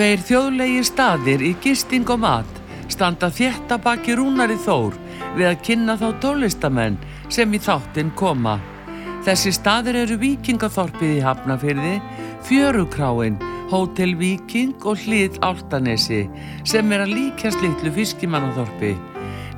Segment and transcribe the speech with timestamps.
[0.00, 4.94] Tveir þjóðlegir staðir í gisting og mat standa þétta baki rúnari þór
[5.36, 6.96] við að kynna þá tólistamenn
[7.28, 8.54] sem í þáttinn koma.
[9.26, 11.92] Þessi staðir eru Vikingathorpið í Hafnafyrði,
[12.48, 13.36] Fjörukráin,
[13.68, 16.22] Hótel Viking og Hlið Áltanesi
[16.64, 18.96] sem er að líkjast litlu fiskimannathorpi.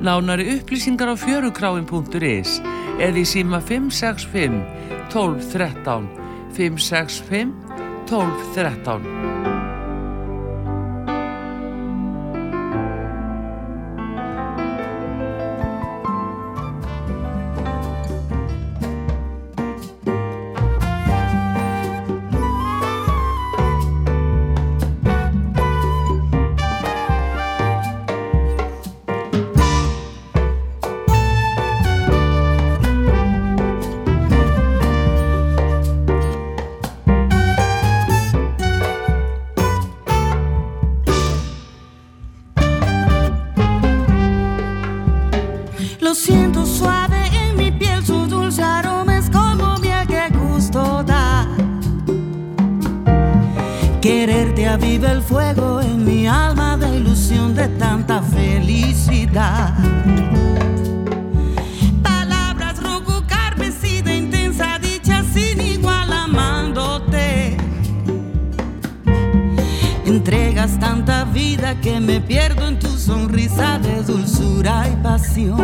[0.03, 2.59] Nánari upplýsingar á fjörukráin.is
[2.99, 4.59] eða í síma 565
[5.07, 6.11] 1213
[6.59, 7.55] 565
[8.11, 9.52] 1213
[54.03, 59.73] Quererte aviva el fuego en mi alma de ilusión de tanta felicidad.
[62.03, 67.57] Palabras rojo carmesí de intensa dicha sin igual amándote.
[70.05, 75.61] Entregas tanta vida que me pierdo en tu sonrisa de dulzura y pasión.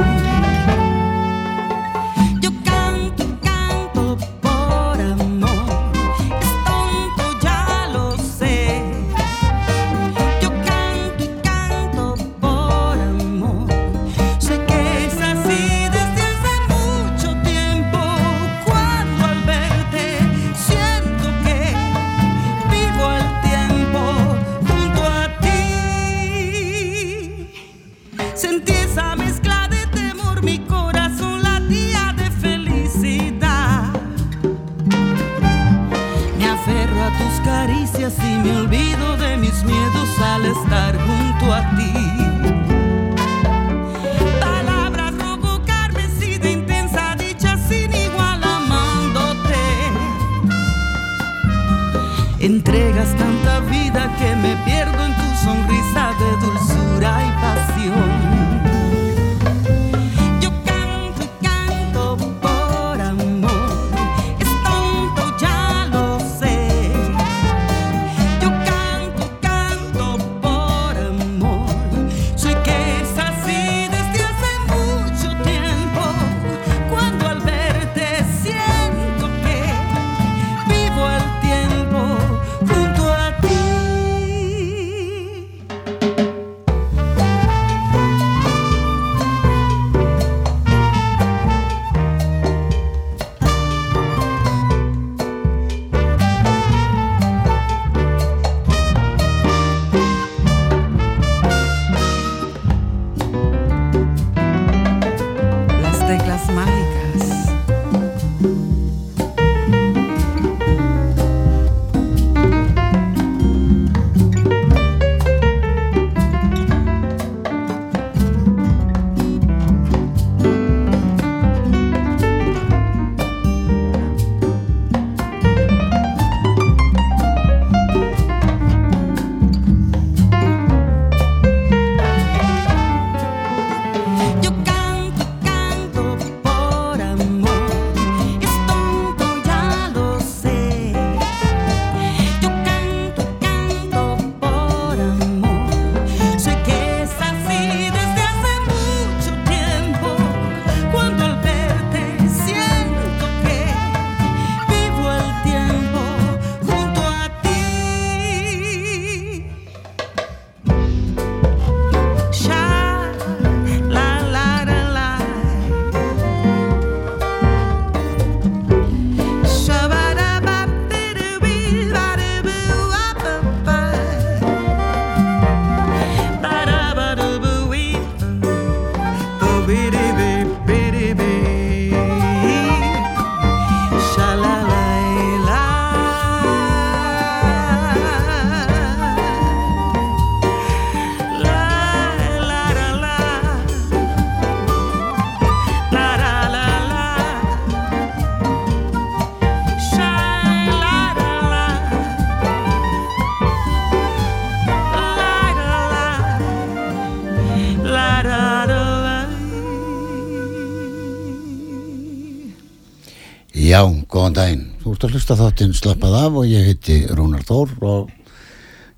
[214.98, 218.08] Ert að hlusta þáttinn slappað af og ég heiti Rúnar Þór og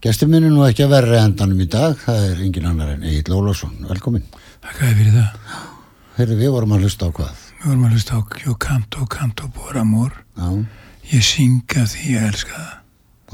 [0.01, 3.03] gestur minn er nú ekki að verra endanum í dag, það er engin annar en
[3.05, 4.25] Egil Ólásson, velkomin.
[4.65, 5.67] Þakkaði fyrir það.
[6.17, 7.43] Herri, við vorum að hlusta á hvað?
[7.61, 8.21] Við vorum að hlusta á
[8.65, 10.17] canto, canto por amor.
[10.41, 10.49] Já,
[11.11, 12.73] Ég syng af því ég elska það.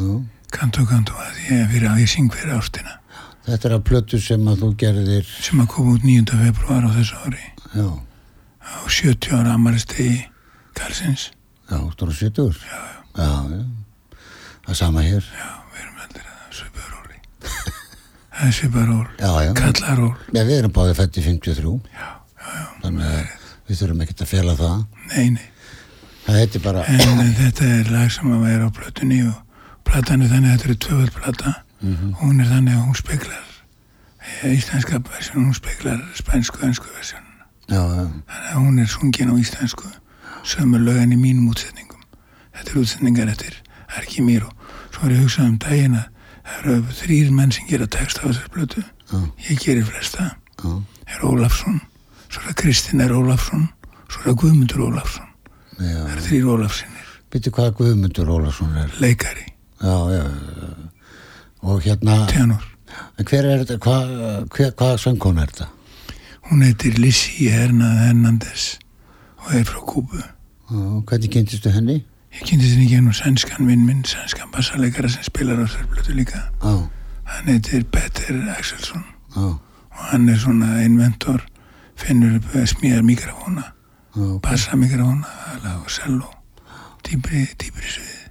[0.01, 0.11] já.
[0.57, 2.99] Canto, canto af því ég, fyrir, að ég syng fyrir ástina.
[3.47, 6.35] Þetta er að plötu sem að þú gerðir, Sem að koma út 9.
[6.43, 7.47] februar á þessu ári.
[7.77, 7.87] já,
[8.67, 10.25] Á 70 ára amaristegi
[10.75, 11.31] Karlsins.
[11.71, 12.81] Já, stóra 70 Já,
[13.17, 13.65] já.
[14.67, 15.25] Það er sama hér.
[15.31, 17.19] Já, við erum allir að sviparóli.
[18.37, 19.07] það er sviparól.
[19.61, 20.15] Kallaról.
[20.35, 22.65] Já, við erum báðið fætt í 53, Já, já, já.
[22.83, 23.21] þannig að
[23.71, 24.81] við þurfum ekkert að fela það.
[25.13, 25.47] Nei, nei.
[26.27, 29.37] Það heitir bara, En þetta er lag sem að vera á plötunni og
[29.87, 31.53] platan er þannig að þetta er tvöfald plata.
[32.21, 33.45] Hún er þannig að hún speklar
[34.43, 37.23] eh, íslenska versjón, hún speklar spænsku, önsku versjón.
[37.71, 39.87] Þannig að hún er sungin á íslensku
[40.47, 42.03] sömu lögin í mínum útsetningum.
[42.57, 43.57] Þetta er útsetningar eftir
[43.99, 44.51] Erki Míró.
[44.95, 46.07] Svo er ég hugsað um daginn að
[46.47, 48.83] það eru þrýr menn sem gera text á þessar blötu.
[49.11, 49.19] Já.
[49.51, 50.31] Ég gerir flesta.
[50.63, 51.81] já, Er Ólafsson,
[52.29, 53.69] svo er það Kristinn er Ólafsson,
[54.09, 55.27] svo er það Guðmundur Ólafsson.
[55.79, 56.01] já.
[56.01, 58.91] Það eru þrýr Ólafsinnir, Býttu hvað Guðmundur Ólafsson er.
[59.01, 59.47] leikari,
[59.83, 60.91] Já, já, já.
[61.63, 62.63] Og hérna, tenor.
[63.19, 64.11] en hver er þetta, hvað,
[64.55, 65.69] hver, hvað söngkona er þetta?
[66.51, 68.79] Hún heitir Lissi Hernandez
[69.45, 70.23] og er frá Kúbu.
[70.71, 72.01] Já, hvernig kynntistu henni?
[72.37, 76.43] Ég kynnti þenni genið sænskan vinn minn, sænskan bassaleikara sem spilar á þessar blötu líka.
[76.63, 76.75] Já,
[77.27, 79.03] Hann heitir Petter Axelsson.
[79.37, 79.43] já,
[79.97, 81.43] og hann er svona inventor
[81.99, 83.65] finnur upp að smíða mikrofóna
[84.17, 85.27] já, bassa mikrofóna
[85.83, 86.29] og cello
[87.07, 88.23] dýbri, dýbri sviði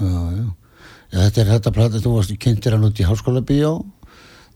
[0.00, 0.46] já, já.
[1.10, 3.72] Já, þetta er þetta plata, þú varst kynntir hann út í háskóla bíó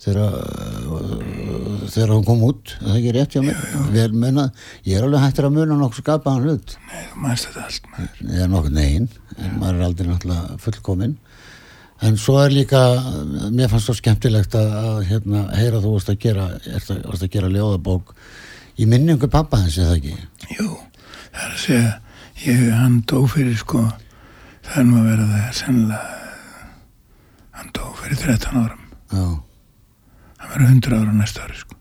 [0.02, 3.66] þegar uh, þegar hún kom út, er það ekki rétt hjá mér?
[3.94, 6.76] Vel menað, ég er alveg hættir að muna nokkuð skapaðan hlut.
[6.90, 8.22] nei, þú mannst þetta allt maður.
[8.31, 11.19] Ég er nokkuð negin, en maður er aldrei náttúrulega fullkominn.
[12.04, 12.81] En svo er líka,
[13.54, 16.48] mér fannst það skemmtilegt að, að hérna, heyra þú varst að gera,
[17.06, 18.16] varst að gera ljóðabók
[18.78, 20.16] í minningu pappa hans, er það ekki?
[20.58, 20.70] jú,
[21.31, 21.92] það er að segja
[22.44, 23.84] ég, hann dó fyrir sko
[24.64, 26.00] það er nú að vera það sennilega
[27.58, 28.82] hann dó fyrir 13 árum
[29.14, 29.26] Já,
[30.44, 31.79] hann verður 100 ára næsta ári sko.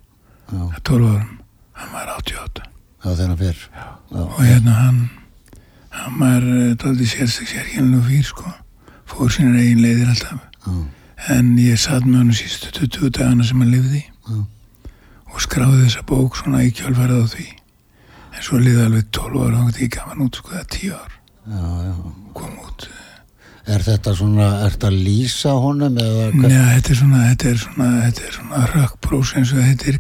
[0.50, 1.36] Það er 12 árum,
[1.80, 3.62] hann var 88 já, þegar hann fyrr.
[4.24, 5.00] Og hérna hann
[5.94, 6.46] hann var
[6.82, 8.54] dálítið sérkjænlega fyrir sko.
[9.14, 10.40] Fór sínar eigin leiðir alltaf.
[10.66, 10.76] Já,
[11.32, 14.02] En ég satt með hann sístu 20 dagana sem hann lifði.
[14.28, 14.40] Já,
[15.34, 17.46] og skráði þessa bók svona í kjálfarið á því.
[18.34, 21.14] En svo liði alveg 12 ára og því gaf hann út sko það 10 ár.
[21.44, 21.94] Já, já.
[22.34, 22.88] kom út.
[23.64, 26.48] Er þetta svona, er þetta að lýsa honum eða hvað?
[26.52, 30.00] Njá, þetta er svona, þetta er svona, þetta er svona rökkprósi eins og þetta er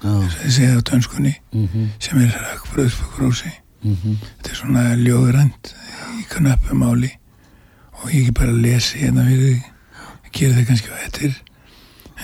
[0.00, 3.52] Já, og þið segja á dönskunni mhm, sem er rökkprósi.
[3.84, 5.72] mhm, Þetta er svona ljóðrænt
[6.16, 7.12] í knöppumáli
[8.00, 9.72] og ég ekki bara lesi hérna fyrir því.
[10.24, 11.36] Ég geri það kannski á ettir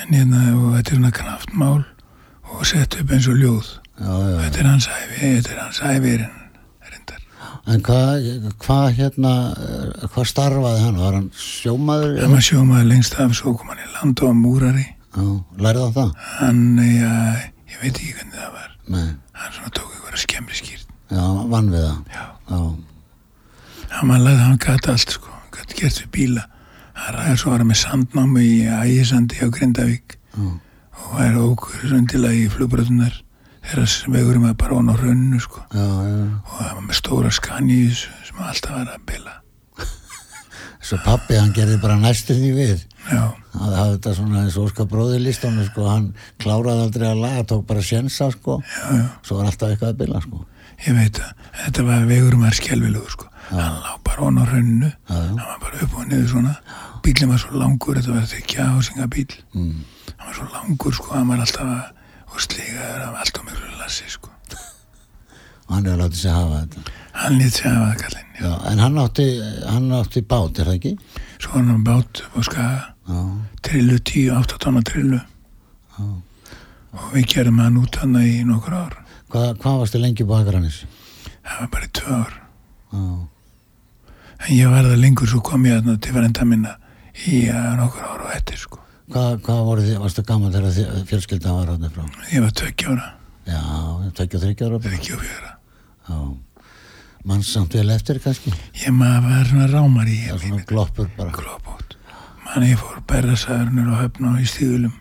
[0.00, 1.80] en hérna og þetta er svona knaftmál
[2.52, 3.68] og sett upp eins og ljóð.
[4.00, 4.38] já, já.
[4.46, 6.41] Þetta er hans æfi, þetta er hans æfi reyndar.
[7.70, 8.24] En hvað,
[8.64, 9.32] hvað hérna,
[10.10, 10.96] hvað starfaði hann?
[10.98, 12.16] Var hann sjómaður?
[12.18, 14.86] Það maður sjómaði lengst af, svo kom hann í land og var múrari.
[15.14, 15.26] Já,
[15.62, 16.10] lærði hann það?
[16.40, 17.12] Hann, já,
[17.70, 18.72] ég veit ekki hvernig það var.
[18.96, 19.04] Nei,
[19.38, 20.88] Hann svona tók ykkur að skemmri skýrt.
[21.12, 22.00] já, hann vann við það.
[22.16, 22.58] Já, Já,
[23.94, 25.30] hann var lagði, hann gæti allt, sko.
[25.38, 26.44] Hann gæti gert við bíla.
[26.98, 30.50] Hann ræði svo var hann með sandnámi í Ægisandi á Grindavík já,
[31.02, 33.20] og væri ókur söndilega í flugbröðunar
[33.66, 35.62] þegar vegurum að bara án á rauninu, sko.
[35.72, 36.22] já, já.
[36.42, 39.36] Og það var með stóra þessu sem alltaf var að bila.
[40.86, 42.86] Svo pappi, hann gerði bara næstu því við.
[43.10, 46.06] Já, Það hafði þetta svona eins og Óskar bróðilistónu, sko, hann
[46.40, 48.62] kláraði aldrei að laga, tók bara sjensa, sko.
[49.26, 50.46] Svo var alltaf eitthvað að bila, sko.
[50.82, 53.28] Ég veit að þetta var vegurum að skelvilegur sko.
[53.52, 54.88] Hann lá bara án á rauninu.
[55.10, 56.54] Hann var bara upp og niður svona.
[57.04, 59.28] Bílinn var svo langur, þetta var þykja ásinga bíl.
[59.54, 59.82] Mm.
[60.16, 62.01] Hann var svo langur sko, hann var alltaf að
[62.32, 64.30] og slíkaður af allt og miklu lassi sko.
[65.68, 66.96] Og hann hefur látið sig hafa þetta.
[67.12, 68.30] Hann lét sig af að kallinn.
[68.40, 68.42] Já.
[68.42, 69.26] Já, en hann átti,
[69.68, 70.92] hann átti bát, er það ekki?
[71.38, 73.20] Svo hann bát upp á skaga,
[73.62, 75.20] trillu 10, 8 tonna trillu.
[75.98, 76.04] já.
[76.92, 78.98] Og við gerum hann út hann í nokkur ár.
[79.32, 80.82] Hvað, hvað varstu lengi på Akranis?
[81.46, 82.34] Það var bara í tvö ár.
[84.42, 86.74] En ég var það lengur, svo kom ég þarna til frenda minna
[87.30, 88.81] í uh, nokkur ár og eftir sko.
[89.10, 92.04] Hvað, hvað voru þið, varstu gaman þegar fjölskyldan var hann frá?
[92.32, 93.08] Ég var tveggja ára,
[93.46, 93.60] Já,
[94.14, 95.52] tvekja og þryggja ára ekki og fjöra.
[96.08, 96.18] Já,
[97.24, 98.52] mann samt vel eftir kannski.
[98.84, 101.30] Ég maður var svona rámar í Já, svona gloppur bara.
[101.34, 101.96] glópót.
[102.46, 104.94] Man ég fór berðasæðurnir og höfna í stíðulum,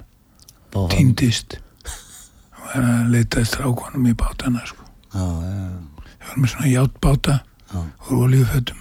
[0.74, 0.91] Bá hann.
[0.96, 4.86] týndist og var að leita strákonum í bátana sko.
[5.13, 5.72] Já, já,
[6.22, 7.39] Ég var með svona játbáta,
[7.74, 8.77] úr oljufötum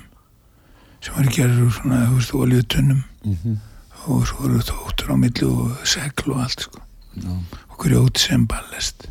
[1.00, 3.56] sem var gerður úr svona, þú veist, oljutunnum Mhm.
[4.06, 6.80] Og svo voru þóttur á millu og segl og allt sko
[7.70, 9.08] og grjót sem ballest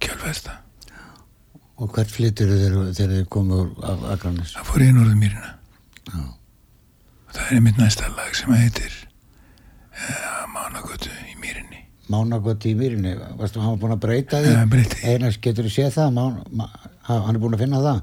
[0.00, 0.56] kjálfesta
[1.80, 4.50] Og hvert flyttir þeir þegar þeir komu af Akranis?
[4.56, 5.52] það fór í norðumýrina
[6.10, 6.20] Já.
[6.20, 11.78] og það er einmitt næsta lag sem heitir uh, Mánagötu í mýrinni
[12.10, 14.52] Mánagötti í mýrinni, varstu, hann búin að breyta því?
[14.72, 14.98] Breyti.
[15.06, 16.08] Einars, getur þú séð það?
[16.18, 16.66] Mán, ma,
[17.06, 18.00] ha- hann er búin að finna það.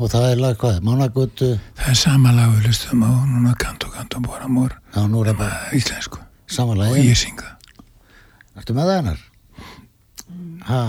[0.00, 3.90] Og það er lag, hvað, Mánagöttu, það er sama lag við lustum á núna Kanto
[3.92, 6.22] Kanto Boramor já, nú er það bara íslensku.
[6.48, 7.50] Saman og ég synga.
[8.56, 9.20] Ertu með það einar?
[10.70, 10.80] Ha,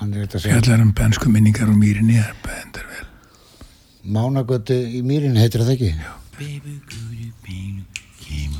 [0.00, 0.58] hann er þetta að segja.
[0.58, 3.08] fjallar um bensku minningar og mýrinni er bendar vel.
[4.18, 5.90] Mánagöttu í mýrinni, heitir það ekki?
[5.96, 6.12] Já.
[6.36, 6.76] Baby,
[7.16, 7.84] you be
[8.20, 8.56] came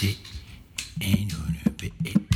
[0.00, 0.16] T
[1.02, 2.29] ain't gonna be Í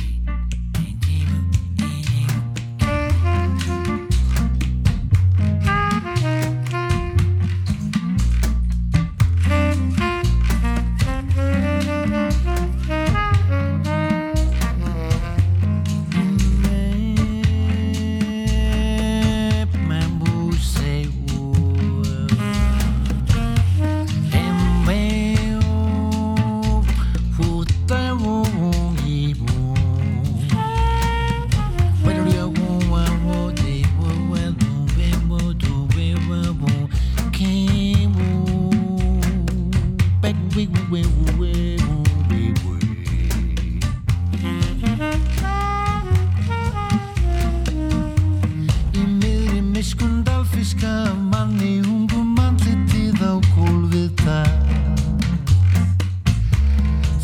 [51.45, 54.53] manni ungum andlitið á gólfið það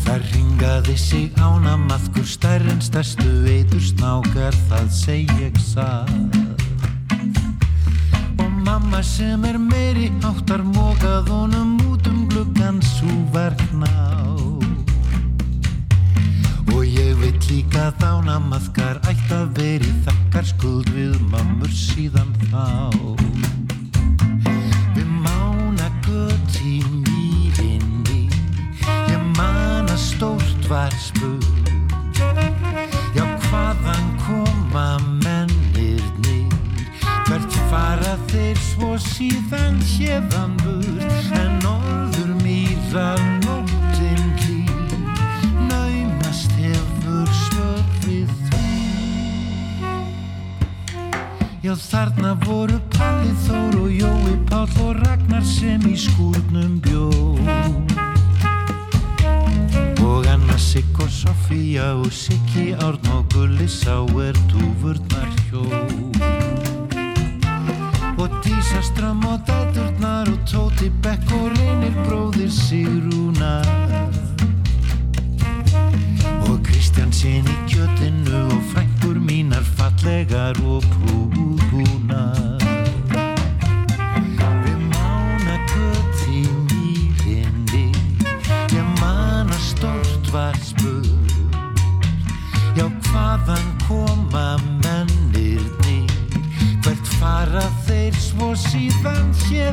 [0.02, 6.12] Það ringaði sig ánamaðkur stærr en stærstu veitur snákar það seg ég sað
[8.38, 13.90] Og mamma sem er meiri áttar mókað honum út um gluggan svo verkná
[16.70, 23.61] Og ég veit líka að ánamaðkar ætti að veri þakkar skuld við mammur síðan þá
[30.72, 31.82] var spurt
[33.12, 36.48] Já, hvaðan koma mennirnir?
[37.28, 41.04] Hvert fara þeir svo síðan hérðan burt?
[41.36, 44.96] En norður mýrar nóttin hlýr
[45.68, 48.72] Naumast hefur svör við því.
[51.66, 57.10] Já, þarna voru Palli Þór og Jói Páll og Ragnar sem í skúrnum bjó.
[57.12, 58.01] Og Anna
[60.62, 65.64] Sigg og Sofía og Siggi Árn og Gulli sá er dúfurnar hjó
[68.22, 73.66] Og Dísa Strömm og dæturnar og Tóti Bekk og reynir bróðir Sigrúnar.
[76.48, 81.91] Og Kristján sín í kjötinu og frængur mínar fallegar og prúðbúnar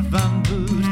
[0.00, 0.89] síðan hérðan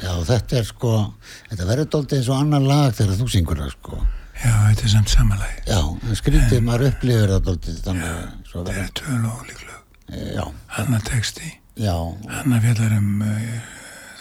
[0.00, 0.92] þetta er sko,
[1.50, 3.98] þetta verður doldið eins og annar lag þegar þú syngur það sko.
[4.40, 5.58] Já, þetta er samt samanlægi.
[5.68, 9.82] Já, en skrítið maður upplifir það doldið, þannig að Það verður, er tvöl og ólíklög.
[10.34, 10.44] já,
[10.80, 11.94] Anna texti, já,
[12.40, 13.42] Anna fjallar um uh,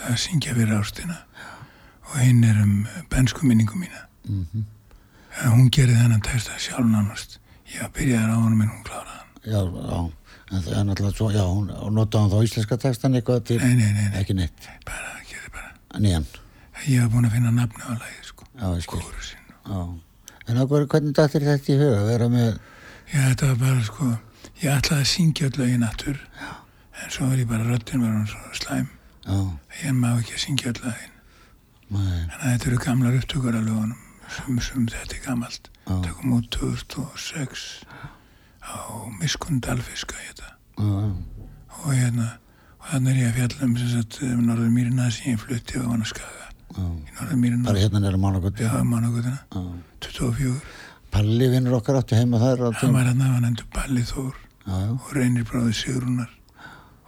[0.01, 1.15] það að syngja fyrir ástina
[2.09, 4.03] og hinn er um uh, bensku minningu mína.
[4.27, 4.65] mhm,
[5.39, 7.37] En hún gerði þennan texta sjálf nánast.
[7.71, 9.29] Ég byrjaði á honum en hún kláraði hann.
[9.45, 9.99] já, já,
[10.51, 13.59] en það er náttúrulega svo, já, hún, og notaði hún þá íslenska textan eitthvað til,
[13.63, 15.13] Nei, nei, nei, ekki neitt, bara.
[15.97, 16.25] Nýjan,
[16.87, 18.45] Ég hef búin að finna nafni á lagi, sko.
[18.55, 19.53] já, ég skil, Kóru sinn.
[19.65, 19.79] já,
[20.47, 22.59] en okkur, hvernig dættir þetta í huga, að vera með,
[23.09, 24.05] Já, þetta var bara, sko,
[24.61, 26.19] ég ætlaði að syngja öll lögin aftur.
[27.03, 28.87] En svo var ég bara, röddinn var hún svo slæm.
[29.25, 31.11] já, Ég má ekki að syngja lögin.
[31.89, 33.97] nei, En þetta eru gamlar upptökur af lögunum.
[34.29, 35.69] Sum, sum, þetta er gamalt.
[35.87, 36.01] Já.
[36.05, 37.83] Það kom út 2006
[38.61, 40.53] á Miskun Dalfiska, þetta.
[40.77, 41.15] já, já,
[41.85, 42.37] Og hérna,
[42.89, 43.75] þannig er ég að fjalla um
[44.33, 46.49] um Norður Mýrina sem ég flutti á Vanaskaga.
[46.75, 49.61] já, Í Norður Mýrina, bara hérna nýra mánagötu, já, mannagötuna, já,
[49.99, 50.61] 24.
[51.09, 54.35] Palli vinnur okkar áttu heima þar tím, var hérna, hann endur Balli Þór.
[54.67, 56.29] já, já, og reynir bráði Sigrúnar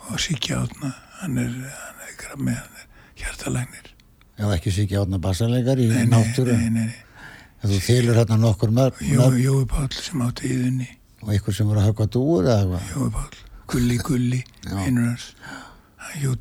[0.10, 2.88] og Siggi Átna hann er, hann er grammi, hann er
[3.22, 3.92] hjartalægnir
[4.40, 7.68] já, ekki sikki átna bassarleikar í náttúru, nei, nei, nei.
[7.68, 10.90] þú þylur hérna nokkur mörg, Jó, Jói Páll sem átti íðunni
[11.22, 14.78] og ykkur sem voru að höfka dúur eða eitthvað, Jói Páll, Gulli Gulli Já.
[14.82, 15.28] vinnur hans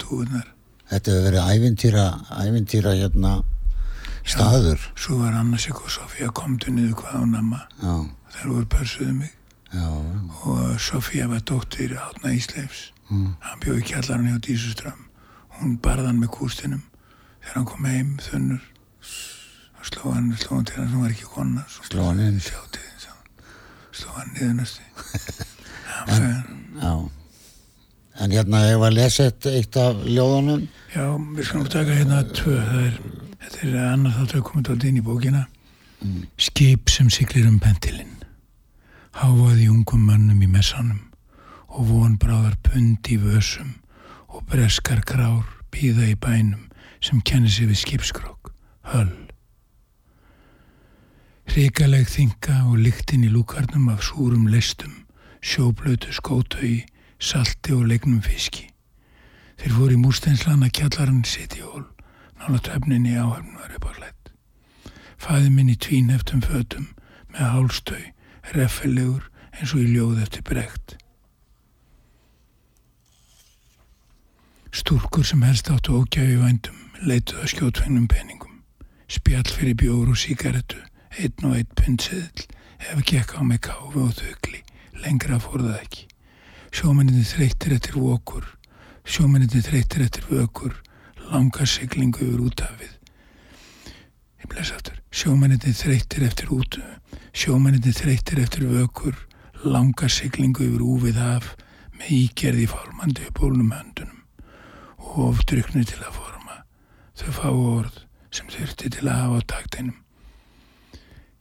[0.01, 0.47] túðunar
[0.91, 2.05] þetta hefur verið ævintýra,
[2.43, 3.33] ævintýra hérna
[4.27, 7.95] staður, svo var Anna Sigg og Sofía komdu niður hvað á namma já,
[8.35, 9.33] þær voru pörsuðu mig.
[9.71, 9.87] Já,
[10.45, 12.91] og Sofía var dóttir Átna Ísleifs.
[13.09, 15.07] Mm, hann bjóði kjallarinn hjá Dísuström.
[15.59, 16.83] Hún barðan með kústinum.
[17.41, 18.67] Þegar hann kom heim þunnur
[19.81, 22.41] og sló hann, sló hann til hann sem var ekki konna Sló hann inn.
[22.41, 24.83] sló hann niður næstu
[26.81, 26.93] já,
[28.21, 31.05] en hérna var að lesa eitt, eitt af ljóðunum, já,
[31.37, 33.01] við skulum taka hérna tvö er,
[33.47, 35.47] þetta er annar þáttur að koma tótt inn í bókina.
[36.41, 38.21] Skip sem siglir um pentilinn
[39.17, 41.01] háfaði ungum mönnum í messanum
[41.71, 43.75] og von bráðar pund í vössum
[44.31, 46.69] og breskar grár býða í bænum
[47.05, 48.53] sem kennir sig við skipskrók,
[48.93, 49.13] höll.
[51.51, 54.93] Ríkaleg þinga og lyktin í lúkarnum af súrum listum,
[55.43, 56.85] sjóblötu skótauði,
[57.21, 58.71] salti og legnum fiski.
[59.61, 61.85] Þeir fóru í múrsteinslana kjallarinn sitt í hól,
[62.41, 64.33] nála töfninni áhefn var upp á hlætt.
[65.21, 66.89] Fæði minn í tvín eftum fötum
[67.35, 68.03] með hálstau,
[68.57, 70.97] reffilegur eins og í ljóð eftir brekt.
[74.73, 78.61] Stúlkur sem helst áttu ógæfi vændum leituð að skjótfengnum peningum.
[79.11, 80.79] Spjall fyrir bjór og síkaretu,
[81.19, 82.47] einn og einn pundseðl,
[82.93, 84.63] ef gekk á með káfi og þögli,
[85.03, 86.10] lengra fór það ekki.
[86.71, 88.45] Sjómenninni þreyttir eftir vokur,
[89.05, 90.77] sjómenninni þreyttir eftir vökur,
[91.31, 92.93] langa siglingu yfir útafið.
[94.41, 95.01] Ég bless aftur.
[95.11, 96.79] Sjómenninni þreyttir eftir út,
[97.35, 99.19] sjómenninni þreyttir eftir vökur,
[99.67, 101.51] langa siglingu yfir úfið haf,
[102.01, 104.17] með ígerði fálmandi upp bólnum höndunum
[105.11, 106.61] og ofdryknu til að forma
[107.19, 107.99] þau fá orð
[108.33, 109.97] sem þurfti til að hafa á taktinum.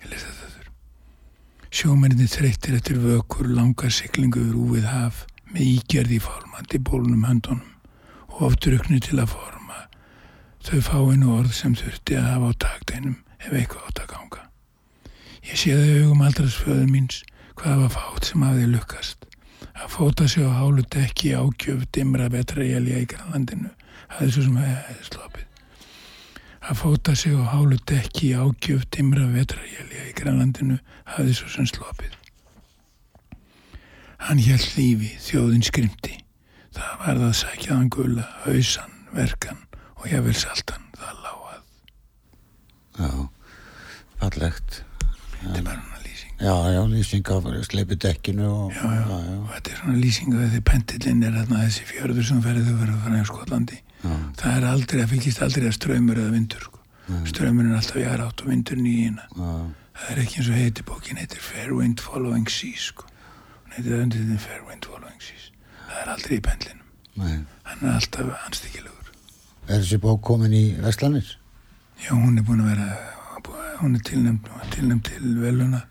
[0.02, 0.49] Ég lesa þetta
[1.70, 1.78] þurr.
[1.78, 7.62] Sjómenninni þreyttir eftir vökur langa siglingu yfir úfið haf með ígerði fálmandi bólnum höndunum
[8.30, 9.86] og ofdryknu til að forma
[10.66, 14.46] þau fáinu orð sem þurfti að hafa á taktinum ef eitthvað átt að ganga.
[15.46, 17.24] Ég sé það í augum aldrasföður míns
[17.56, 19.26] hvað var fátt sem hafði lukkast
[19.80, 23.70] að fóta sig á hálu dekki ágjöf dimra vetraélja í grannlandinu
[24.10, 25.49] hafði svo sem hefði sloppið.
[26.60, 30.80] Að fóta sig á hálu dekki ágjöf dimra vetraélja í grannlandinu
[31.16, 32.16] hafði svo sem sloppið.
[34.28, 36.18] Hann hjælt lífi, þjóðin skrimti.
[36.76, 39.62] Það varð að sækja hann gula, hausan, verkan
[39.96, 41.64] og jável saltan, það lágað.
[43.00, 43.10] já,
[44.20, 44.84] fallegt,
[45.40, 46.34] Þetta er bara hann lýsing.
[46.44, 49.06] já, já, lýsing af sleipi dekkinu og, Já, já,
[49.40, 52.96] og þetta er svona lýsing að því pentillin er þarna þessi fjörður sem ferðu verið
[52.96, 53.80] að fara í Skotlandi.
[54.04, 56.80] Já, Það er aldrei, það fylgist aldrei að ströymur eða vindur, sko.
[57.26, 59.26] Ströymur er alltaf í aðra átt og vindurinn í eina.
[59.36, 59.54] já,
[60.00, 63.04] Það er ekki eins og heiti bókin, heitir Fair Wind Following Seas, sko.
[63.66, 65.50] Hún heitir undir því Fair Wind Following Seas.
[65.90, 66.86] Það er aldrei í pendlinum.
[67.20, 69.12] nei, Hann er alltaf anstíkilegur.
[69.68, 71.36] er þessi bók komin í Vestlanir?
[72.00, 72.88] Já, hún er búin að vera,
[73.82, 75.82] hún er tilnæmt, til veluna,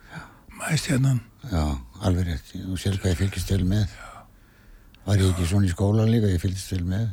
[0.58, 1.20] mæstjarnan.
[1.52, 1.64] Já,
[2.02, 3.86] alveg rétt, þú sér hvað ég fylgist til með
[5.08, 7.08] Var ég ekki svona í skóla líka, ég fylgist til með.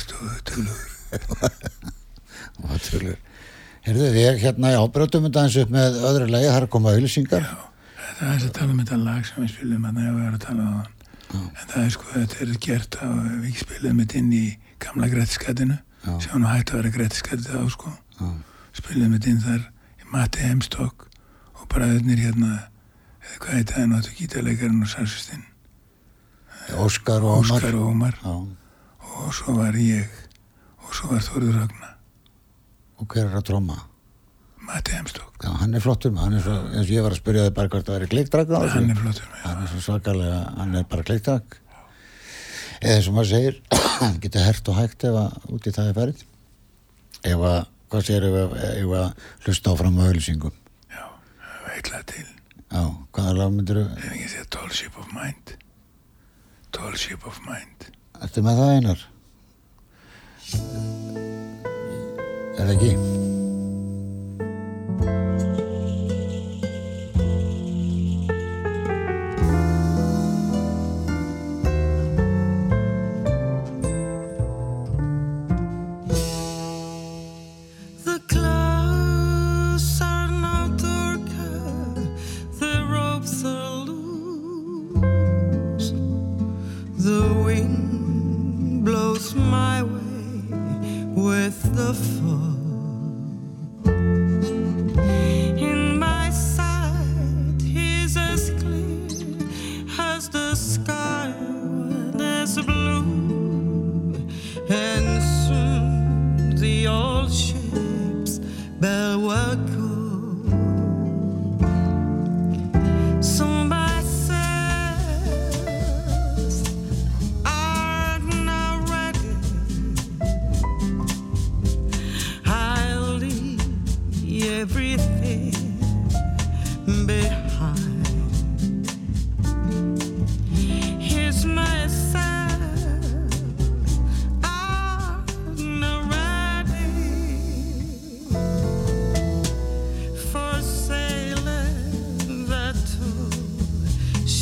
[0.00, 0.92] Stóðu tölugur.
[1.16, 3.16] og það tölur
[3.86, 7.44] Herðu, við hérna, já, brötum þetta eins upp með öðru lagi, er að koma auðlýsingar
[7.46, 7.56] Já,
[8.18, 10.64] það er að tala um þetta lag sem við spilum að það er að tala
[10.66, 10.92] um hann.
[11.36, 13.08] En það er sko, þetta er gert á,
[13.44, 14.44] við spilum þetta inn í
[14.82, 17.92] gamla grættiskatinu sem hann hætti að vera greiðskættið á sko.
[18.76, 19.66] Spilum við inn þar
[20.02, 21.06] í Matti Hemstokk
[21.56, 22.52] og bræðurnir hérna
[23.26, 25.46] eða hvað heit það náttu gítarleikarinn og sarsustinn
[26.74, 28.32] Óskar og Ómar Óskar og Ómar Já.
[29.16, 30.08] og svo var ég
[30.82, 31.92] og svo var Þorður Ragnar
[32.96, 33.76] og hver er að tróma?
[34.66, 37.54] Matti Hemstokk Já, hann er flottur er svo, eins og ég var að spyrja þig
[37.54, 38.74] bara hvort það er kleiktrak á þessu.
[38.74, 41.58] hann er flottur með Hann er svo svakalega, hann er bara kleiktrak.
[42.80, 43.60] Eða sem maður segir,
[44.00, 46.24] hann getur hert og hægt ef að út í það er farið.
[47.30, 47.60] Ef að,
[47.92, 50.56] hvað segir ef að, ef að hlusta áfram á auðlýsingum?
[50.96, 51.04] já,
[51.68, 52.26] veitla til
[52.66, 52.82] Já,
[53.14, 55.54] hvaða lag myndir þú, ef ekki segja Tall Ship of Mind
[56.76, 57.88] Tall Ship of Mind
[58.20, 59.04] ertu með það einar?
[62.56, 63.25] Er það ekki?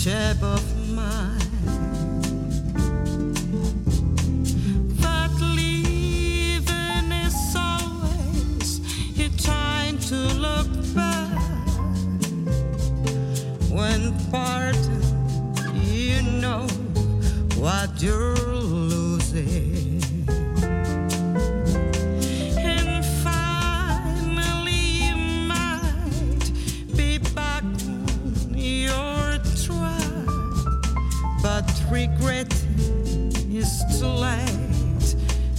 [0.05, 1.38] Ship of mine.
[5.01, 8.81] That leaving is always
[9.19, 11.38] a time to look back.
[13.73, 15.05] When parting,
[15.87, 16.67] you know
[17.57, 18.35] what you're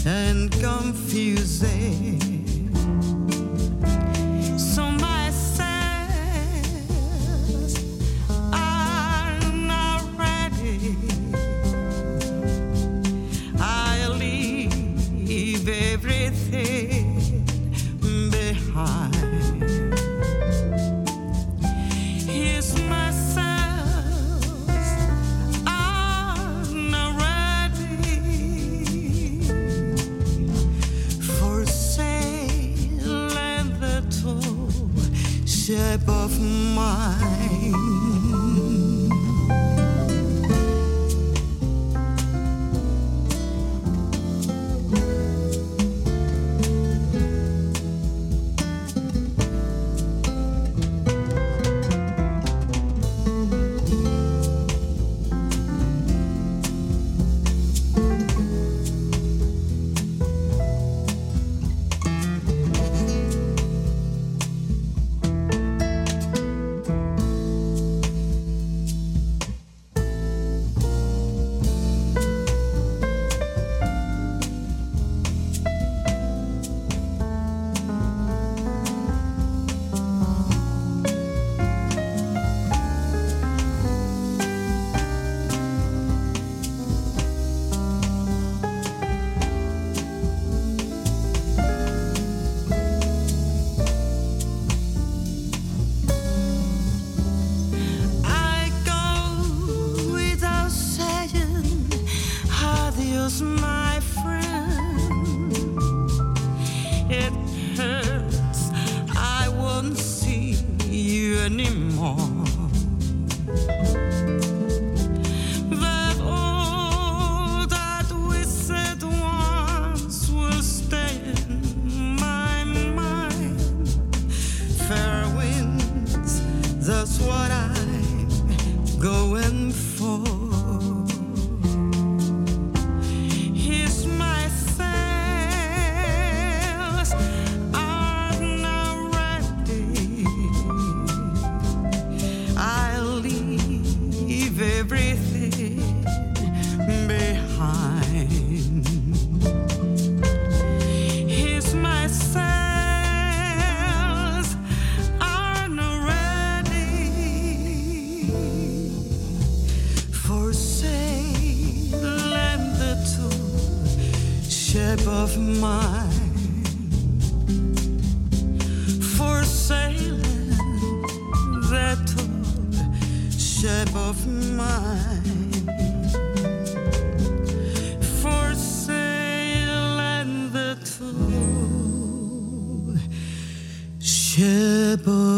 [0.06, 2.05] and confusing.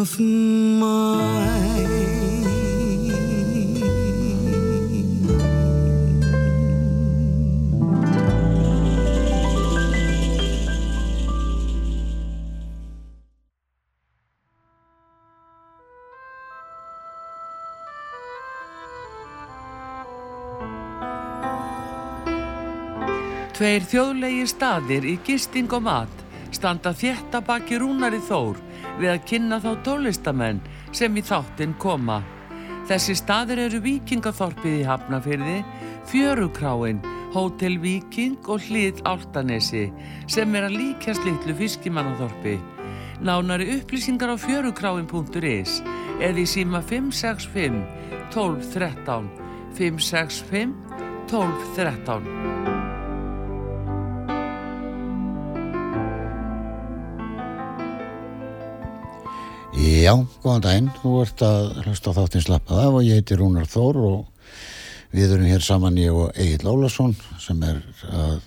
[0.01, 1.57] Of mine.
[23.57, 26.19] Tveir þjóðlegi staðir í gisting og mat
[26.53, 28.66] standa þétta baki rúnari þór
[28.97, 30.63] við að kynna þá tólistamenn
[30.95, 32.21] sem í þáttinn koma.
[32.87, 35.57] Þessi staðir eru Víkingaþorpið í Hafnafyrði,
[36.07, 37.01] Fjörukráin,
[37.35, 39.89] Hótel Víking og Hlið Áltanesi
[40.31, 42.55] sem er að líkjast litlu fiskimannaþorpi.
[43.27, 45.81] Nánari upplýsingar á fjörukráin.is
[46.21, 47.81] eða í síma 565
[48.33, 49.31] 12 13
[49.77, 50.77] 565
[51.27, 52.56] 12
[59.87, 60.11] Já,
[60.43, 63.99] góðan daginn, þú ert að hlusta á þáttinn slappað af og ég heiti Rúnar Þór
[64.03, 64.49] og
[65.15, 67.79] við erum hér saman ég og Egil Ólason sem er
[68.11, 68.41] að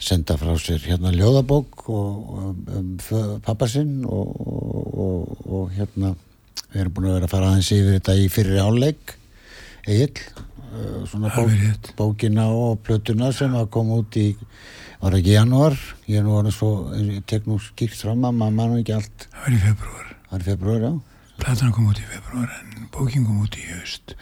[0.00, 6.12] senda frá sér hérna ljóðabók og um, um pappa sinn og, og, og, og hérna
[6.74, 9.16] við erum búin að vera að fara aðeins yfir þetta í fyrir áleik
[9.88, 10.26] Egil,
[10.68, 14.28] uh, svona bók, bókina og plötuna sem að koma út í
[15.00, 15.80] var ekki í janúar,
[16.10, 19.28] ég er nú orðin svo ég tek nú skýrt fram að maður mann ekki allt.
[19.30, 20.09] Það var í februar.
[20.30, 20.92] Það er februar, já.
[21.40, 24.12] Platan kom út í februar en bókin kom út í haust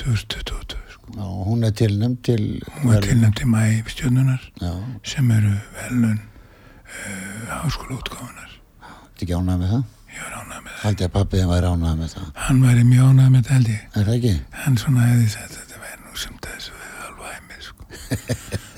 [0.00, 1.12] 2022 sko.
[1.14, 2.62] Já, hún er tilnæmt til...
[2.80, 4.72] Hún var tilnæmt í mæ stjörnunar Já,
[5.06, 8.50] sem eru velun uh, háskóla útgáfunar.
[8.82, 9.84] þetta ekki ánægð með það?
[10.14, 10.82] Ég var ánægð með það.
[10.84, 12.28] Haldi að pappiðin væri ánægð með það.
[12.44, 13.82] Hann væri mjög ánægð með þetta held ég.
[13.94, 14.34] Er það ekki?
[14.64, 17.90] Hann svona hefði sagt að þetta væri nú sem þessu alveg hæmið sko.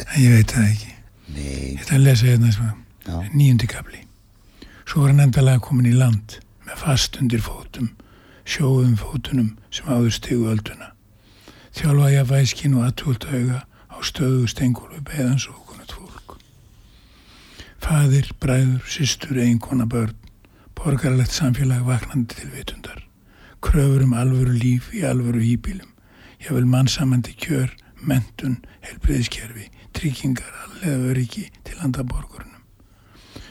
[0.07, 0.93] en ég veit það ekki.
[1.33, 1.45] Nei.
[1.73, 2.69] Ég ætla að lesa hérna svo
[3.07, 3.17] Já.
[3.33, 4.03] nýjundi kapli.
[4.87, 7.93] Svo var hann endalega komin í land með fast undir fótum,
[8.47, 10.93] sjóðum fótunum sem áður stigu ölduna.
[11.77, 16.37] Þjálfa ég að væskin og aðtúlt auga á stöðu stengulu beðans og konuð fólk.
[17.83, 20.15] Fadir, bræður, systur, eiginkona, börn,
[20.77, 23.03] borgarlegt samfélag vaknandi til vitundar.
[23.63, 25.93] Kröfur um alvöru líf í alvöru hýbílum.
[26.45, 32.61] Ég vil mannsamandi kjör, mentun, helbriðiskerfi, tryggingar, allega öryggi til landa borgurunum.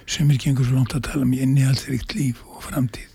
[0.05, 3.11] Sumir gengur svo langt að tala um innihaldsrikt líf og framtíð.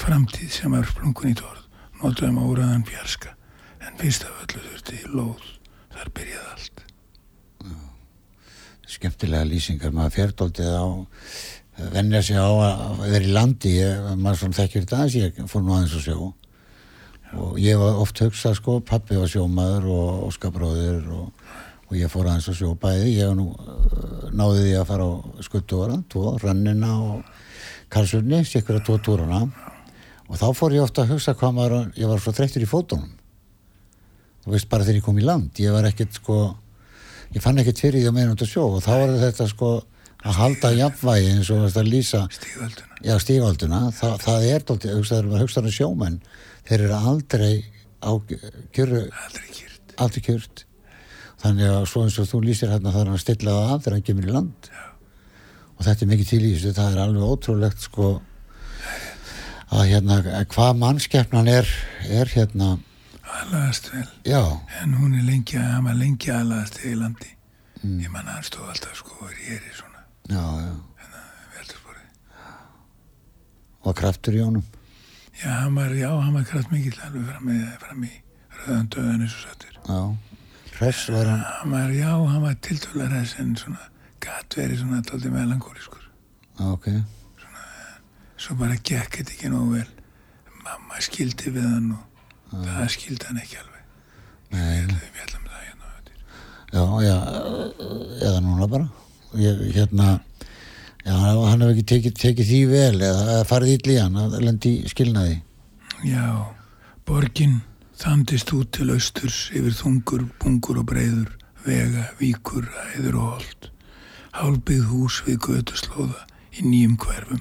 [0.00, 1.62] Framtíð sem er splungun í tórð,
[2.00, 3.36] notaðum á úræðan fjarska.
[3.84, 5.46] En fyrst af öllu þurfti lóð,
[5.94, 6.84] þar byrjaði allt.
[8.90, 10.86] Skemmtilega lýsingar, maður fjördóldið á
[11.94, 15.64] vennja sig á að vera í landi ég, maður svona þekkir þetta aðeins ég fór
[15.64, 16.18] nú aðeins að sjó
[17.40, 21.28] og ég var oft hugsað sko, pappi var sjómaður og óskabróðir og,
[21.86, 25.12] og ég fór aðeins að sjó bæði ég nú, uh, náði því að fara á
[25.46, 27.39] skuttúra, tvo, rannina og
[27.90, 29.42] Karlsvörni, sikkur að tvo túrana
[30.30, 33.10] og þá fór ég ofta að hugsa hvað maður, ég var svo þreyttur í fótunum
[34.44, 36.36] þú veist bara þegar ég kom í land ég var ekkert sko
[37.34, 39.72] ég fann ekkert fyrir því að út að sjó og þá var þetta sko
[40.20, 42.96] að halda jafnvægi eins og þetta lýsa Stígölduna.
[43.06, 46.18] já, stígalduna, Þa, það er dálítið, hugsaður, maður hugsaður um sjómenn
[46.68, 47.52] þeir eru aldrei
[48.04, 48.10] á
[48.76, 49.94] kjöru, Aldrei kýrt.
[49.96, 50.64] aldrei kjört
[51.40, 53.96] þannig að svo eins og þú lýsir hérna það er að stilla það af þegar
[53.96, 54.82] hann kemur í land já.
[55.80, 58.08] Og þetta er mikið til í þessu það er alveg ótrúlegt sko
[59.70, 60.20] að hérna
[60.52, 61.68] hvað mannskeppnan er
[62.10, 62.76] er hérna,
[63.30, 64.06] Aðlagast vel.
[64.26, 64.40] já
[64.82, 67.28] En hún er lengi, hann var lengi aðlagast í landi.
[67.84, 70.72] Ég manna hann stóð alltaf sko og er í svona já, já,
[71.54, 72.08] veldursporið.
[73.86, 74.66] og kraftur í honum
[75.40, 78.10] Já, hann var, já, hann var kraft mikill alveg fram í, fram í
[78.58, 79.78] rauðan döðan eins og sattur.
[79.86, 80.00] já,
[80.80, 83.86] hress var hann Hann var, já, hann var tiltölar þess en svona
[84.20, 86.04] gatt verið svona alltaf melankóliskur.
[86.58, 86.86] já, ok,
[88.40, 89.88] Svo bara gekk þetta ekki nógu vel.
[90.64, 93.82] Mamma skildi við hann og það skildi hann ekki alveg.
[94.50, 95.86] nei, Við fjallum það hérna.
[96.70, 97.16] Já, já,
[98.28, 98.88] eða núna bara.
[99.36, 100.20] Ég, hérna,
[101.04, 105.36] já, hann hefur ekki tekið, tekið því vel eða farið í hann að lendi skilnaði.
[106.06, 106.24] Já,
[107.04, 107.60] borgin
[108.00, 111.34] þandist út til austurs yfir þungur, bungur og breyður,
[111.66, 113.70] vega, víkur, æður og hold.
[114.30, 117.40] Hálbyggð hús við götuslóða í nýjum hverfum.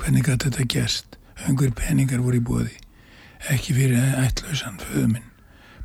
[0.00, 1.16] Hvernig gæti þetta gerst?
[1.46, 2.74] Öngur peningar voru í bóði.
[3.52, 5.30] Ekki fyrir ætlausan föðuminn.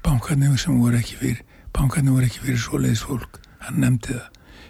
[0.01, 1.43] Bankarnir sem voru ekki fyrir,
[1.75, 3.39] bankarnir voru ekki fyrir svoleiðis fólk.
[3.61, 4.27] Hann nefndi það.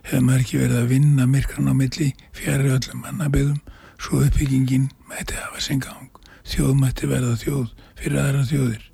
[0.09, 3.59] Hefur maður ekki verið að vinna myrkran á milli fjari öllum mannabyggðum,
[3.99, 6.09] svo uppbyggingin mæti hafa sinn gang.
[6.49, 7.67] Þjóð mætti verða þjóð
[7.99, 8.85] fyrir aðra þjóðir.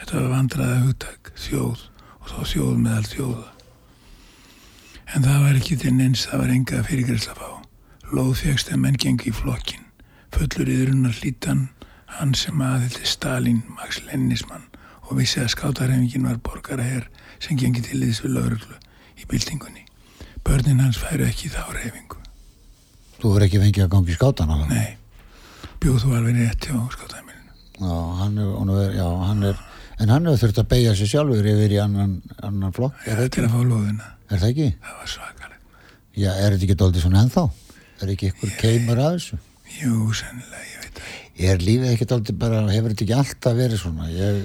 [0.00, 1.88] Þetta var vandraða hugtak, þjóð
[2.20, 3.48] og þá þjóð meðal þjóða.
[5.14, 7.48] En það var ekki til neins, það var enga fyrirgræsla fá.
[8.14, 9.82] Lóð fegst að menn gengi í flokkin.
[10.34, 11.64] Fullur yðrunar hlítan,
[12.18, 14.66] hann sem aðildi Stalin, Max Lennismann
[15.10, 17.08] og vissi að skátarhefingin var borgaraher
[17.42, 18.76] sem gengi til þess við lauruglu
[19.18, 19.82] í byltingunni.
[20.46, 22.18] Börnin hans færu ekki þá reyfingu.
[23.20, 24.70] Þú verður ekki fengið að gangi í skátan alveg?
[24.70, 27.58] Nei, bjóð þú alveg rétt hjá skátarheimilinu.
[27.80, 29.60] Já, hann er, er, já, hann er,
[29.98, 32.14] en hann hefur þurft að beigja sig sjálfur yfir í annan,
[32.46, 33.50] annan flokk, er það Til ekki?
[33.50, 34.08] að fá lóðina.
[34.30, 34.68] Er það ekki?
[34.84, 35.80] Það var svakalegt.
[36.20, 37.44] Já, er þetta ekki doldið svona ennþá?
[38.00, 39.38] Er ekki ykkur keimur að þessu?
[39.80, 41.16] Jú, sennilega, ég veit það.
[41.50, 44.08] Er lífið ekki doldið bara, hefur þetta ekki alltaf verið svona?
[44.12, 44.40] Ég,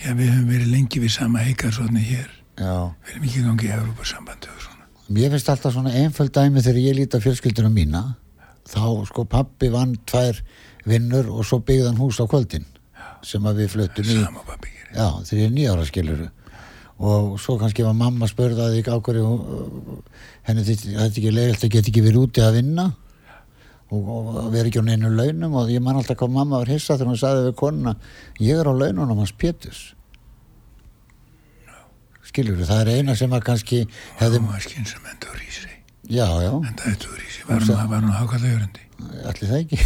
[0.00, 2.28] Já, við höfum verið lengi við sama heikarsotni hér.
[2.56, 2.72] já,
[3.04, 4.86] Við erum ekki gangið í Európa-sambandi og svona.
[5.10, 8.02] mér finnst alltaf svona einföld dæmi þegar ég líti á fjölskyldunum mína,
[8.70, 10.40] þá sko pappi vann tvær
[10.88, 12.64] vinnur og svo byggði hann hús á kvöldin
[13.22, 14.16] sem að við fluttum í.
[14.24, 14.96] Sama pappi gerir.
[14.96, 16.28] Já, þegar ég er nýjára skiluru
[17.00, 20.02] og svo kannski var mamma spurðaði á hverju hún-
[20.44, 22.88] henni þetta þetta ekki leiðilt að geta ekki verið úti að vinna.
[23.90, 25.54] Og, og vera ekki á neinu launum.
[25.58, 27.96] Og ég man alltaf hvað mamma var hissa þegar hún sagði við konuna
[28.38, 29.94] ég er á laununum hans Péturs.
[32.30, 33.80] Skiluru, það er eina sem að kannski
[34.20, 35.72] hefði, Það var skinn sem endur í sig.
[36.06, 36.52] já, já.
[36.54, 37.46] En það er túr í sig.
[37.48, 38.84] Var hún, hún hákalla jörundi?
[39.24, 39.80] allir það ekki.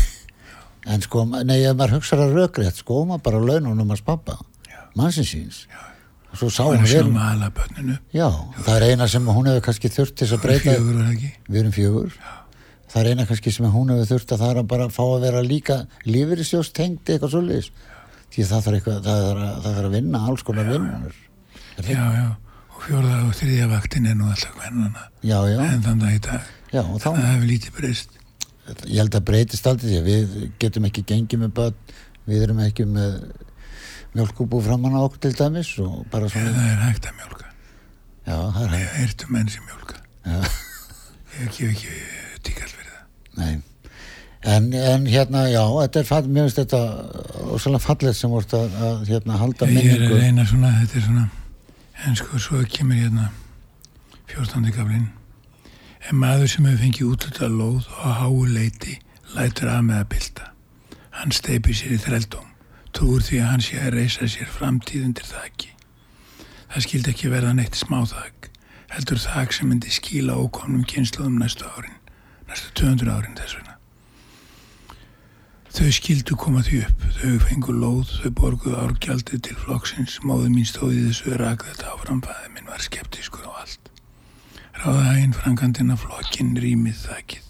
[0.84, 4.36] En sko, nei, ef maður hugsaði að rökrétt sko, maður bara á laununum hans pappa
[4.98, 5.62] mannsins síns.
[5.72, 5.93] Og
[6.38, 7.98] svo sá hún að börninu?
[8.14, 8.28] Já,
[8.64, 11.30] það er eina sem hún hefur kannski þurft til að breyta Fjögur var það ekki?
[11.48, 12.16] Við erum fjögur
[12.94, 15.26] Það er eina kannski sem hún hefur þurft að það er að bara fá að
[15.26, 17.70] vera líka lífyrirsjóstengd eitthvað svoleiðis
[18.34, 21.20] Því það þarf, eitthvað, það, þarf að, það þarf að vinna alls konar vinnur
[21.84, 22.26] Já, já.
[22.74, 25.06] Og fjórða og þriðja vaktin er nú alltaf hvernana.
[25.24, 26.50] Já, já, En þann dag í dag.
[26.74, 28.18] já og þá Það hefur lítið breyst.
[28.88, 31.80] Ég held að breytist aldrei því að við getum ekki gengið með börn
[32.24, 33.16] Við erum ekki með
[34.14, 37.52] mjölkúbú framann á okkur til dæmis og bara svona það er hægt að mjólka.
[38.24, 40.02] Já, það er hægt Ég heyrtu menn sem mjólka.
[40.24, 40.40] Já.
[41.42, 41.94] Ég gef ekki
[42.46, 43.06] tíkall fyrir það.
[43.42, 43.54] Nei
[44.44, 46.80] En, en hérna, já, þetta er mér finnst þetta
[47.54, 50.98] ósæðlega fallið sem vorst að, að hérna, halda Ég er að minningu reyna svona, þetta
[50.98, 51.24] er svona,
[52.04, 53.30] en sko, svo kemur hérna
[54.34, 54.68] 14.
[54.76, 55.06] gaflinn.
[56.10, 58.98] En maður sem hefur fengið útluta lóð og háu leiti
[59.32, 60.50] lætur af með að bylta.
[61.22, 62.52] Hann steipir sér í þreldóm,
[62.94, 65.70] trúur því að hann sé að reysa sér framtíð undir þakki.
[66.72, 68.48] Það skildi ekki verða neitt smáþak,
[68.94, 71.96] heldur þak sem myndi skíla ókomnum kynsluðum næstu árin,
[72.48, 73.76] næstu 200 árin þess vegna.
[75.74, 80.68] Þau skildu koma því upp, þau fengu lóð, þau borguðu árgjaldið til flokksins, móðu mín
[80.70, 83.90] stóði þessu rak þetta áfram, fæði minn var skeptískur á allt.
[84.84, 87.43] Ráðahægin frangandinn af flokkin rýmið þakkið.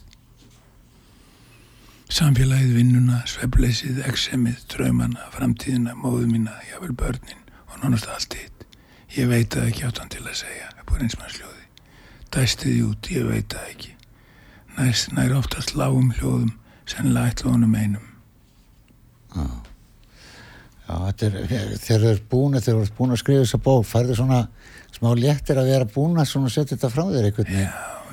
[2.15, 8.63] Samfélagið vinnuna, svefleysið, eksemið, draumana, framtíðina, móðu mína, jável börnin og nánast allt hitt.
[9.17, 11.65] Ég veit það ekki áttan til að segja, upp á reynsmannsljóði.
[12.37, 13.91] Dæstið út, ég veit það ekki.
[14.77, 16.55] Næst nær oftast lágum hljóðum,
[16.87, 18.07] sennilega ætla honum einum.
[19.35, 24.21] Já, þetta er, þau eru búin þegar þú ert búin að skrifa þessa bók færðu
[24.21, 24.41] svona
[24.95, 27.71] smá léttir að vera búin að svona setja þetta frá þér veginn Já,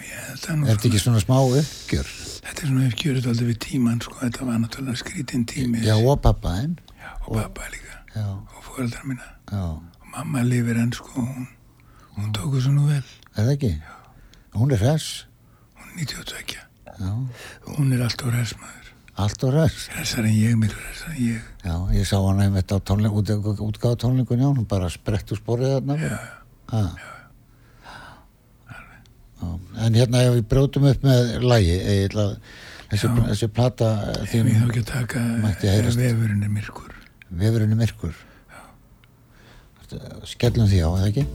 [0.07, 2.13] ég held að nú Er þetta ekki svona smá uppgjör?
[2.41, 5.83] Þetta er svona uppgjörið aldrei við tíman, sko, þetta var náttúrulega skrítin tími.
[5.85, 9.27] Já, og pappa þinn Já, og pappa líka, Já, og fóreldrar mína.
[9.51, 9.61] já,
[10.01, 11.47] Og mamma lifir enn, sko, hún,
[12.17, 13.03] hún tóku svo nú vel,
[13.37, 13.71] er það ekki?
[14.57, 15.25] Hún er hress
[15.77, 16.57] hún er 92.
[16.99, 17.11] Já,
[17.77, 18.89] Hún er alltaf resmaður.
[19.21, 21.41] allt og hress Hressar en ég, miklu hressar en ég.
[21.63, 23.29] Já, ég sá hann einmitt á tónleik, út,
[23.69, 26.17] útgáð tónleikunni á hún bara sprett úr sporið þarna já,
[26.71, 26.89] já.
[29.41, 31.77] En hérna ef við brjótum upp með lægi
[32.91, 36.99] þessi, þessi plata eh, þín við þá ekki að taka eh, vefurinn er myrkur.
[37.29, 38.19] vefurinn er myrkur.
[40.27, 41.25] Skellum því á, eða ekki?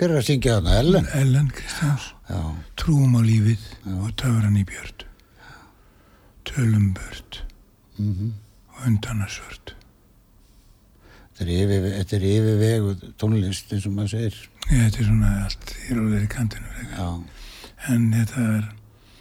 [0.00, 0.76] Hver er að syngja þarna?
[0.80, 1.08] Ellen?
[1.18, 2.38] Ellen Kristjáns Já,
[2.80, 3.66] Trúum á lífið
[3.98, 5.04] og töfran í björn
[6.48, 7.42] Tölum bört
[7.98, 8.32] mhm.
[8.72, 9.74] og undana svört
[11.36, 14.40] Þetta er yfirvegu tónlist eins og maður segir.
[14.68, 16.82] Ég, Þetta er svona allt í rólir í kantinu.
[16.90, 17.06] Já,
[17.88, 18.66] en þetta er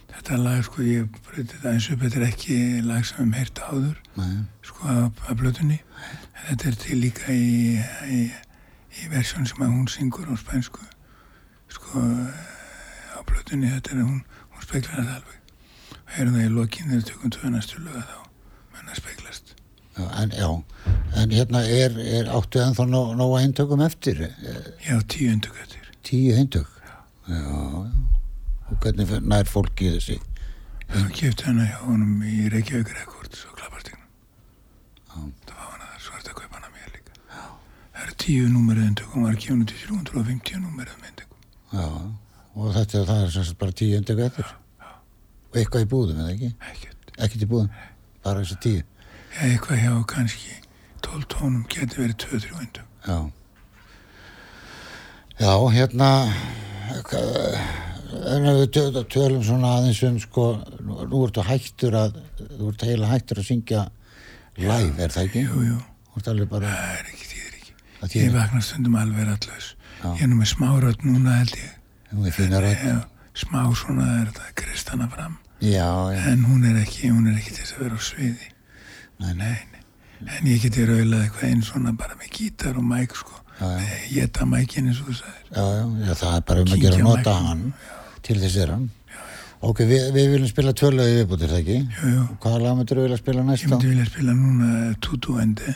[0.10, 3.62] þetta lag sko ég breytti þetta eins upp þetta er ekki lag sem við heyrt
[3.70, 4.34] áður nei,
[4.68, 5.80] sko af blötunni
[6.50, 7.80] þetta er til líka í,
[8.12, 8.20] í,
[8.98, 10.86] í versjón sem að hún syngur á spænsku
[11.70, 12.06] sko
[13.16, 15.38] á blötunni þetta er hún hún speklar þetta alveg
[16.00, 18.20] og heyrum það í lokin þegar tökum tvö næstu löga þá
[18.74, 19.54] menn að speklast
[19.98, 20.50] já, en, já.
[21.22, 24.26] en hérna er, er áttu ennþá ná, nóga eintökum eftir?
[24.86, 26.70] Já tíu endugættir Tíu eintök?
[26.82, 27.46] Já, já.
[28.70, 30.20] Og hvernig nær fólki þessi?
[30.90, 34.08] þá kefti hana hjá honum í Reykjavík Records og klappartíknum
[35.06, 35.18] Já.
[35.46, 37.44] það var hana það svart að kaupa hana mér líka já.
[38.10, 41.38] Það eru tíu númerið endugum var ekki hún til 350 númerið endugum
[41.70, 41.88] Já,
[42.58, 44.48] og þetta það er sem sagt bara tíu eintök eftir?
[45.50, 46.50] Og eitthvað í búðum, eða ekki?
[46.72, 47.70] ekkert Ekkert í búðum,
[48.24, 48.82] bara þessi tíu.
[49.36, 50.56] Já, eitthvað hjá kannski
[51.06, 52.86] 12 tónum geti verið 2-3 endug.
[53.06, 53.18] Já.
[55.40, 56.10] Já, hérna,
[58.34, 60.48] en við tö- tölum svona aðeins um, sko,
[60.84, 62.18] nú, ertu hættur að,
[62.56, 63.86] þú ert heila hættur að syngja
[64.58, 65.46] live, er það ekki?
[65.46, 65.80] Jú, jú,
[66.20, 67.29] það er ekki
[68.00, 69.74] Ég þýðir, vakna stundum alveg allus.
[70.04, 71.74] Ég er nú með smárödd núna held ég.
[72.14, 73.00] þú er að, Já,
[73.36, 75.38] smá svona er þetta kristana fram.
[75.62, 78.48] já, já, En hún er ekki, hún er ekki til að vera á sviði.
[79.20, 79.58] nei, nei.
[80.40, 83.36] En ég geti raulað eitthvað einn svona bara með gítar og mæk sko.
[83.60, 85.14] Ég geta mækin eins og þú
[86.06, 87.74] já, það er bara um að gera nota hann,
[88.24, 88.90] til þess er hann.
[89.62, 91.78] Ok, við, við viljum spila tvölaði viðbútir, það ekki?
[92.08, 92.22] Jú.
[92.40, 93.70] Hvaða lag myndir þú vilja spila Ég næst á?
[93.74, 94.70] myndi vilja spila núna
[95.04, 95.74] Tutu Endi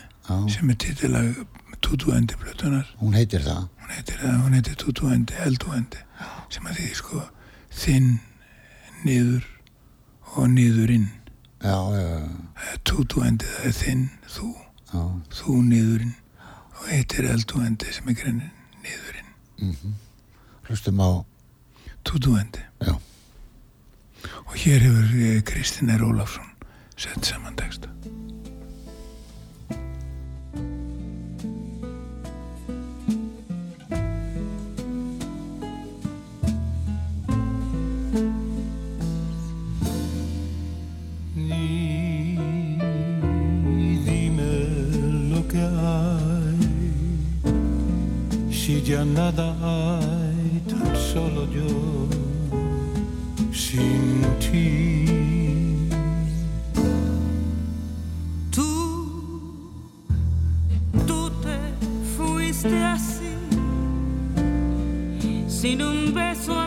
[0.53, 1.41] sem er titilag
[1.83, 2.87] Tutu Endi blötunar.
[3.01, 3.67] hún heitir það.
[3.81, 4.19] hún heitir,
[4.53, 5.99] heitir Tutuendi, Elduendi
[6.49, 7.21] sem að því sko
[7.73, 8.09] þinn
[9.03, 9.43] niður
[10.35, 11.09] og niðurinn.
[11.63, 14.05] Já, já, já, Tutuendi það er þinn,
[14.35, 14.49] þú.
[15.33, 16.15] Þú niðurinn.
[16.79, 18.51] Og heitir Elduendi sem er greinin
[18.83, 19.93] niðurinn.
[20.67, 21.11] Hlustum á,
[22.07, 22.63] Tutuendi.
[24.47, 26.03] Og hér hefur eh, Kristinn R.
[26.05, 26.47] Ólafsson
[26.95, 27.89] sett saman texta
[48.93, 52.07] Nada yanadaydım soluyor
[53.53, 54.23] şimdi
[58.51, 58.61] Tu,
[61.07, 61.59] tu te
[62.17, 63.33] fuiste así
[65.47, 66.62] sin un beso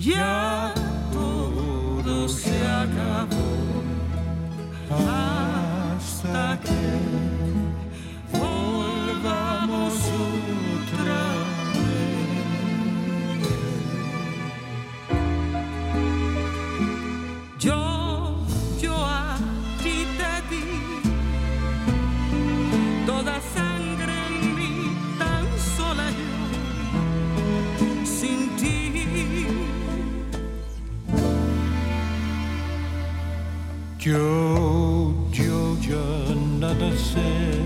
[0.00, 0.72] ya
[1.12, 3.60] todo se acabó
[34.00, 37.59] Joe, Joe, Joe, another sin.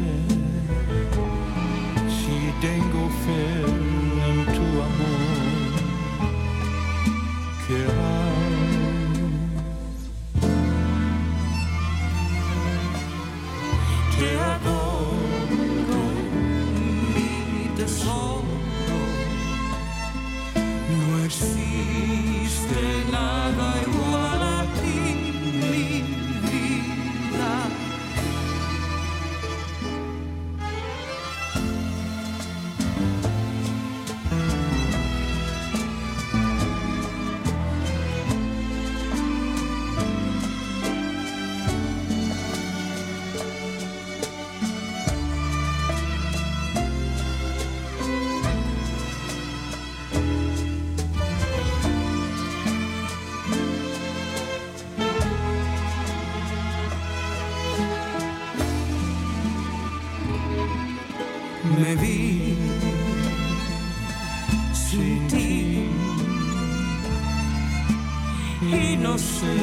[68.70, 69.56] Y no sé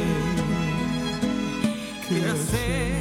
[2.07, 2.91] qué hacer.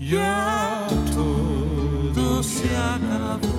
[0.00, 3.55] Ya todo se acabó.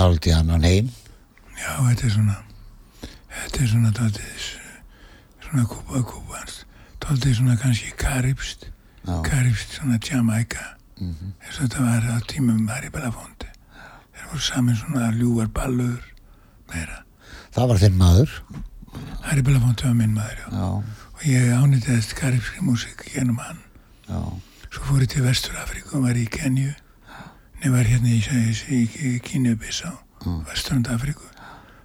[0.00, 0.90] Dálítið annan heim.
[1.60, 2.36] Já, þetta er svona
[3.30, 4.48] þetta er svona daldið
[5.44, 6.60] svona kúpa kúpans
[7.04, 12.90] daldið svona kannski karibst já, karibst svona Jamaica eins og þetta var á tímum Harry
[12.92, 13.48] Belafonte
[14.14, 16.00] þeir voru saman svona ljúvar ballur
[16.70, 17.00] meira.
[17.54, 18.34] Það var þinn maður.
[19.24, 20.50] Harry Belafonte var minn maður já.
[20.52, 20.68] já,
[21.16, 23.62] og ég ánýttaðist karibski músík genum hann.
[24.70, 26.70] Svo fór ég til Vestur Afríku og var í Kenju
[27.60, 28.20] ég var hérna í,
[28.72, 29.90] í, í Kínu Bissá
[30.48, 31.26] Vesturund Afríku.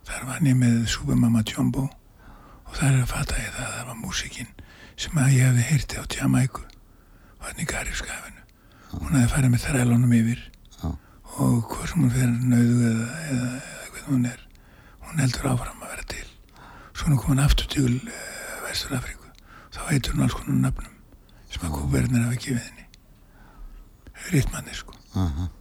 [0.08, 3.98] Þar var ég með Supermama Jumbo og þar er fatta ég það að það var
[4.00, 4.52] músíkin
[4.96, 8.46] sem að ég hefði heyrti á Jamaiku og hann í Karibskafinu
[8.94, 10.46] hún hefði farið með þrælunum yfir
[10.78, 10.88] Já.
[11.44, 14.48] og hvað sem hún fyrir nauðu eða, eða, eða hvað hún er
[15.10, 16.26] hún heldur áfram að vera til.
[16.96, 18.24] Svo hún kom hann aftur til uh,
[18.70, 19.36] Vestur Afríku
[19.76, 20.96] þá heitur hún alls konar nöfnum
[21.52, 22.90] sem að kúbernir hafa gefið henni.
[24.32, 24.96] Ritmanni sko.
[25.20, 25.52] Aha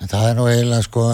[0.00, 1.04] en það er nú eiginlega sko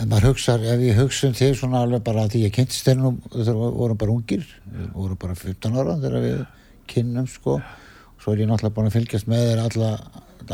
[0.00, 3.52] ef maður hugsa, ef ég hugsa um þig svona alveg bara því ég þegar við
[3.76, 4.46] vorum bara ungir,
[4.94, 6.40] vorum bara 15 ára þegar við
[6.90, 7.60] kynnum sko.
[8.20, 9.90] Svo er ég náttúrulega búin að fylgjast með þér alla,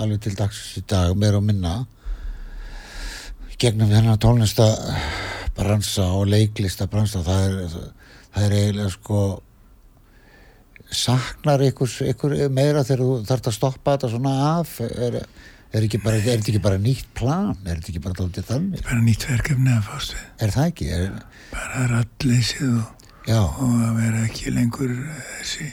[0.03, 1.77] alveg til dags í dag meira og minna
[3.57, 4.67] gegnum þennan tónlista
[5.57, 7.23] bransa og leiklista bransa.
[7.25, 7.77] Það er,
[8.35, 9.21] það er eiginlega sko
[10.93, 14.77] saknar ykkur, ykkur meira þegar þú þarft að stoppa þetta svona af?
[14.85, 15.23] Er,
[15.77, 17.57] er, ekki er þetta ekki bara nýtt plan?
[17.65, 18.85] Er þetta ekki bara dálítið þannig?
[18.87, 20.89] Bara nýtt verkefni að fást við er það ekki?
[20.97, 21.19] Er,
[21.53, 24.97] bara ralleysið og, og að vera ekki lengur
[25.41, 25.69] þessi,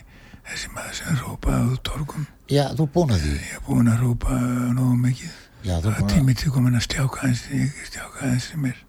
[0.52, 2.28] þessi maður sem rópa á torgum.
[2.52, 3.34] Já, þú er búin að því.
[3.40, 4.38] Ég er búin að rópa
[4.76, 5.40] nógu mikið.
[5.64, 7.44] Já, það er er tímið til komin að stjáka hans
[7.88, 8.80] stjáka hans sem er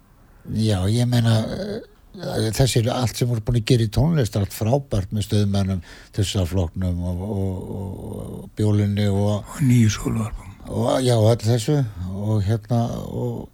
[0.59, 4.57] já, ég meina eh, þessi allt sem voru búin að gera í tónlist er allt
[4.57, 5.85] frábært með stöðmennum
[6.17, 7.95] þessafloknum og, og, og,
[8.25, 11.77] og bjólinni og og nýju sólualbum og já, allt þessu.
[12.15, 13.51] Og hérna og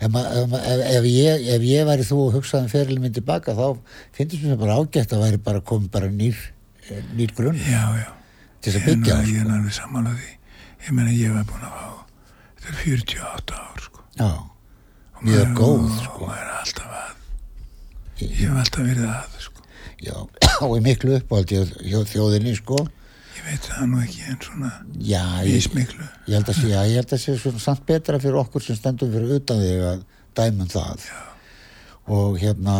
[0.00, 3.54] ef, ef, ef, ef, ég, ef ég væri þú og hugsaði um ferilin minn tilbaka
[3.58, 3.78] þá
[4.16, 6.36] finnst mér bara ágætt að væri bara komið bara nýr,
[6.88, 8.08] eh, nýr grunn já, já,
[8.60, 9.54] til þess að ég er byggja ég er sko.
[9.58, 10.30] alveg sammála því.
[10.86, 11.88] Ég meina ég var búin að fá
[12.58, 14.04] þetta er 48 ár sko.
[14.18, 14.30] Já,
[15.18, 16.26] Og mjög góð og sko.
[16.26, 19.64] maður er alltaf að ég hef alltaf verið að sko.
[19.98, 20.14] Já,
[20.66, 22.78] og í miklu uppáhald hjá þjóðinni sko.
[22.84, 22.97] ég
[23.48, 24.70] veit það nú ekki en svona
[25.00, 25.68] já, ég,
[26.28, 28.78] ég held að sé, já, ég held að sé svona samt betra fyrir okkur sem
[28.78, 30.06] stendum fyrir utan þig að
[30.38, 31.04] dæmum það.
[31.08, 31.20] Já.
[32.08, 32.78] og hérna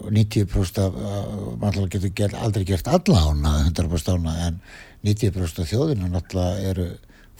[0.00, 4.60] 90% af, af náttúrulega getur gert, aldrei gert alla ána 100% ána en
[5.04, 6.86] 90% af þjóðinu náttúrulega eru,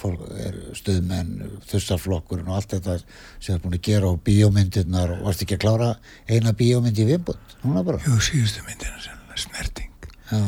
[0.00, 2.98] fólk, eru stuðmenn þussarflokkurinn og allt þetta
[3.40, 5.94] sem er búin að gera á bíómyndirnar og varst ekki að klára
[6.28, 8.02] eina bíómynd í viðbútt núna bara.
[8.04, 9.88] Jú síðustu myndina sem snerting.
[10.30, 10.40] Já,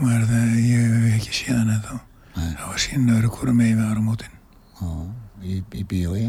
[0.00, 1.94] var það, ég hef ekki síðan en þá
[2.34, 4.36] það var sínaður hvora megin við ára mótin
[4.80, 4.90] já,
[5.42, 6.28] í, í bíói.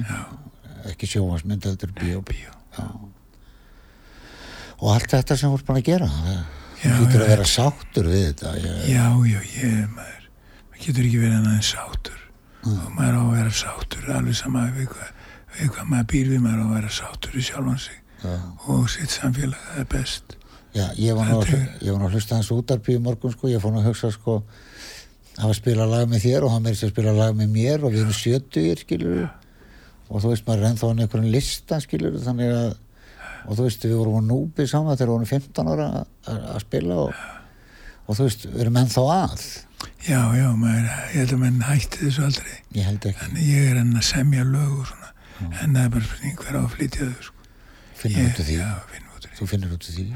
[0.92, 2.56] Ekki sjóvansmynd heldur bíó, bíó.
[2.72, 2.86] Já.
[4.80, 6.08] og allt þetta sem voru búin að gera
[6.82, 10.22] það getur að vera sáttur við þetta ég, já, já, ég maður
[10.72, 12.22] maður getur ekki verið annað en sátur
[12.72, 15.12] og maður á að vera sátur alveg sama við hvað,
[15.58, 17.98] við hvað maður býr við maður á að vera sátur í sjálfan sig.
[18.22, 18.34] Já,
[18.70, 20.36] og sitt samfélag, það er best
[20.76, 24.12] já, ég var nú að, hlusta hans í morgun sko, ég fór nú að hugsa
[24.14, 24.42] sko
[25.38, 27.84] hann var að spila lag með þér og hann sér að spila lag með mér
[27.86, 29.28] og við erum sjötugir skilur
[30.12, 32.72] og þú veist maður er ennþá hann einhverjum lista skilur þannig að
[33.48, 35.88] og þú veist við vorum á núbi saman þegar við vorum 15 ára
[36.30, 37.22] að, spila og,
[38.06, 39.46] og þú veist við erum ennþá að.
[40.06, 42.60] Já, já, maður, ég held að menn hætti þessu aldrei.
[42.78, 45.10] Ég held ekki, en ég er enn að semja lög og svona.
[45.50, 47.48] En það er bara spurning hver á að flytja þau sko.
[48.02, 48.60] finnur út af því.
[48.60, 49.40] Já, finnum út af því.
[49.40, 50.08] Þú finnur út af því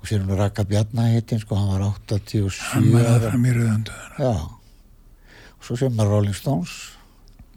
[0.00, 4.24] og sér hún Raka Bjarna heitin sko, hann var 87 hann var aðfram í rauðandöðuna
[4.24, 4.32] já.
[5.60, 6.76] Og svo sér maður Rolling Stones.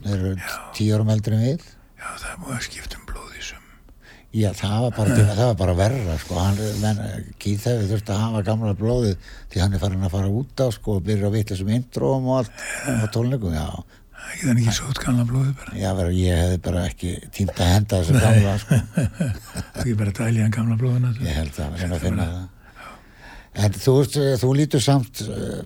[0.04, 0.34] Þeir eru
[0.76, 1.68] tíu árum eldri en við.
[1.96, 3.70] Já, það búið að skipta um blóð í sum.
[4.34, 6.46] Já það var bara, það var bara verra sko,
[7.39, 10.68] Keith hefði þurft að hafa gamla blóðið því hann er farin að fara út á
[10.76, 13.70] sko og byrja að vitla sem intróum og allt á tónleikum, já,
[14.24, 15.76] Það geta hann ekki sótt gamla blóði bara.
[15.78, 18.80] Já, vera, ég hefði bara ekki tímt að henda þessu gamla, sko.
[19.76, 21.13] Það er bara dælja hann gamla blóðina.
[21.19, 22.49] Ég held að reyna að finna það.
[23.53, 25.59] En þú, eh, þú lítur samt uh,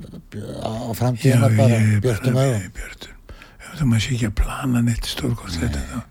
[0.59, 1.77] á framtíðina bara.
[2.03, 2.41] Björtum.
[2.41, 6.01] Ef þú maður sé ekki að plana neitt stórkostlegt þá.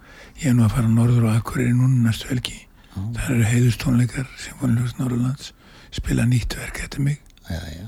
[0.40, 2.62] Ég er nú að fara norður og akkurir núna næstu helgi.
[2.96, 5.52] Það eru heiðustónleikar Sinfoniljós Norrlands
[5.92, 7.84] spila nýtt verk eftir mig Já, já,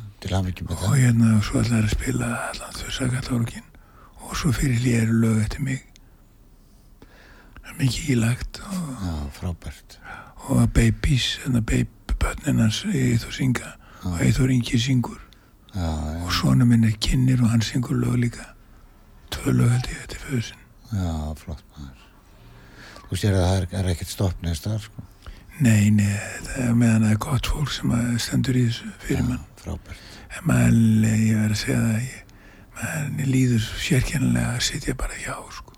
[0.68, 0.92] og það.
[1.00, 3.77] hérna og svo ætlar að spila allan þau sakalórgin og
[4.38, 5.80] svo fyrir léru lög eftir mig
[7.02, 9.98] það er mikið ílagt og, Já, frábært.
[10.48, 13.72] og að babies hérna babybötninans Eithor synga
[14.04, 15.18] og Eithor Ingi syngur
[15.74, 18.46] Já, já, og svona minn er kynir og hann syngur lög líka
[19.34, 20.62] tvö lög held ég eftir föðusinn
[20.92, 22.06] já, flott maður.
[23.08, 25.04] Þú sér að það er, er ekkert stopp neðst þar, sko.
[25.60, 26.14] nei, nei,
[26.46, 30.00] það er meðan það er gott fólk sem að stendur í þessu fyrir mann Frábært.
[30.38, 30.80] En maður,
[31.18, 32.27] ég verð að segja það, ég,
[32.78, 35.74] maður líður sérkennilega að sitja bara hjá, sko.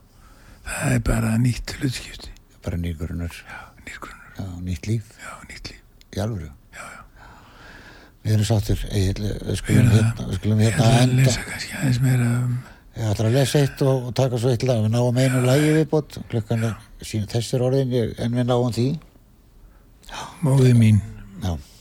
[0.71, 2.33] Það er bara nýtt hlutskipti,
[2.65, 2.77] Bara
[4.41, 5.07] Já, nýtt líf.
[5.21, 5.81] já, nýtt líf.
[6.17, 6.51] Í alvöru.
[6.77, 7.01] Já, já.
[8.25, 11.35] Við erum sáttir, við skulum hérna, við skulum hérna að enda.
[12.45, 12.59] um,
[13.01, 14.83] Ég ætla að lesa eitt og, og taka svo eitt lag.
[14.85, 16.19] Við náum einu lagi viðbót.
[16.29, 16.75] Klukkan er
[17.07, 18.87] sín þessir orðin, en við náum því.
[20.45, 21.01] móði mín,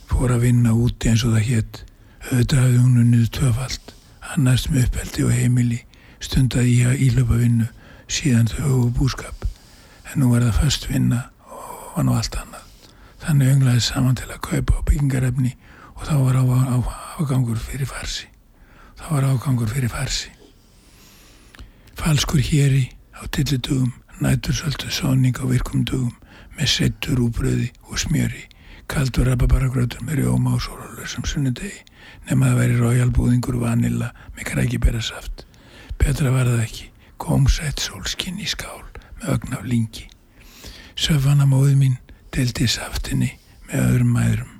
[0.09, 1.81] fór að vinna úti eins og það hétt.
[2.29, 3.93] Auðvitað hafði hún unnið tvöfald,
[4.35, 5.79] annars með uppeldi og heimili,
[6.19, 7.67] stundaði ég að ílöpa vinnu,
[8.09, 9.45] síðan þau höfu búskap.
[10.09, 12.65] En nú var það föst vinna og var nú allt annað.
[13.19, 15.55] Þannig önglaði saman til að kaupa á byggingarefni
[15.95, 16.77] og þá var á, á,
[17.19, 18.29] ágangur fyrir farsi.
[18.99, 20.31] Þá var ágangur fyrir farsi.
[21.99, 22.87] Falskur héri
[23.19, 23.91] á tillitugum,
[24.23, 26.15] nætursöldu sóning á virkum dugum
[26.55, 28.45] með settur úbröði og smjöri,
[28.91, 31.83] kaldur rababaragröður með rjóma og sólarlausum sunnudegi,
[32.29, 35.45] nema það væri royalbúðingur vanilla með krækibera saft.
[35.99, 38.85] Betra var það ekki, gómsætt sólskinn í skál
[39.19, 40.05] með ögn af lingi.
[40.99, 41.97] Söfana móði mín
[42.35, 43.33] deldi saftinni
[43.69, 44.55] með öðrum mæðrum.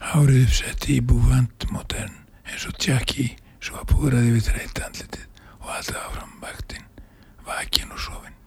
[0.00, 2.16] Hárið uppsetti í búvand modern
[2.48, 5.26] eins og Jackie svo að púraði við þreyta andlitið
[5.60, 6.86] og alltaf áfram vaktinn,
[7.46, 8.38] vakin og sofin.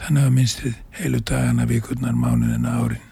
[0.00, 3.10] Þannig var minnstrið heilu dagana, vikurnar, mánuðina, árin.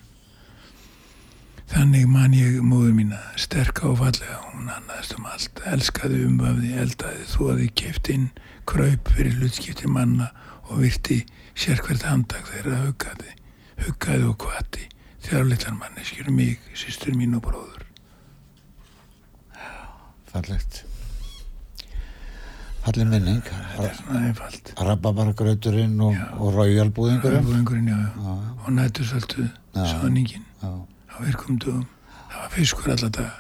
[1.82, 7.24] Þannig man ég móður mína, sterka og fallega, hún annaðist um allt, elskaði umvafði, eldaði,
[7.32, 8.28] þóði, keift inn,
[8.70, 10.28] kraup fyrir hlutskipti manna
[10.68, 11.16] og virti
[11.58, 13.34] sérkvært handag þeirra huggaði,
[13.80, 14.86] huggaði og kvati,
[15.26, 17.82] þjárleitar manneskjur mig, systur mín og bróður.
[20.30, 20.84] fallegt.
[22.86, 23.42] Fallin minning.
[23.42, 24.72] Þetta er svona einfalt.
[24.78, 27.42] Rababaragrauturinn og, og raujalbúðingurinn.
[27.42, 29.84] Röfbúðingurinn, já, já, og nætursöldu, Já.
[29.96, 30.70] sáningin Já,
[31.12, 31.86] á virkum dögum.
[32.32, 33.38] Það var fiskur alla daga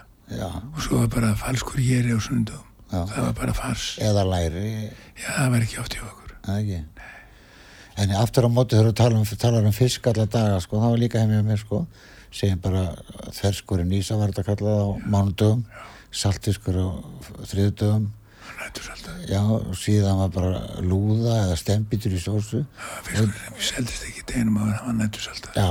[0.72, 2.68] og svo var bara falskur héri á sunnudögum.
[2.92, 3.00] já.
[3.08, 3.98] Það var bara fars.
[4.00, 6.34] Eða læri, Já, það var ekki oft hjá okkur.
[6.58, 6.84] ekki.
[7.96, 10.90] En aftur á móti þegar þú talar um, talar um fisk alla daga, sko, það
[10.94, 11.86] var líka hjá mér, sko.
[12.32, 12.82] Segjum bara
[13.36, 15.64] þverskurinn Ísa var þetta kallað á mánudögum,
[16.12, 16.88] saltfiskur á
[17.50, 18.06] þriðdögum,
[19.28, 22.62] já, og síðan var bara lúða eða stembitur í sósu.
[23.04, 25.52] Fiskur sem við seldist ekki deginum áður, hann var nætursöldu.
[25.56, 25.68] Já,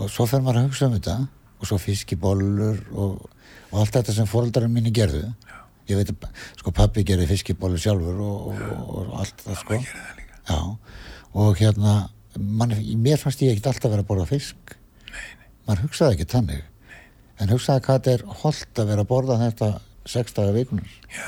[0.00, 1.16] og svo fer maður að hugsa um þetta
[1.60, 3.26] og svo fiskibollur og,
[3.70, 5.26] og allt þetta sem fóröldarinn mínu gerðu.
[5.90, 6.26] Ég veit að,
[6.60, 9.78] sko, pappi gerði fiskibollur sjálfur og, og, og allt það, sko.
[10.50, 10.58] Já,
[11.44, 11.94] og hérna,
[12.38, 14.74] man, mér fannst ég ekkert alltaf vera að borða fisk.
[15.10, 15.48] Nei, nei.
[15.66, 16.62] Maður hugsaði ekki tannig.
[17.40, 19.72] En hugsaði hvað þetta er holdt að vera að borða þetta
[20.10, 20.94] sex daga vikunar.
[21.10, 21.26] Já,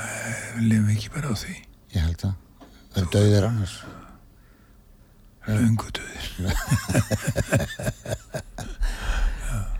[0.57, 1.57] við lifum ekki bara á því.
[1.93, 2.39] Ég held að.
[2.93, 3.77] Er döðir annars.
[5.47, 6.25] Löngu döðir.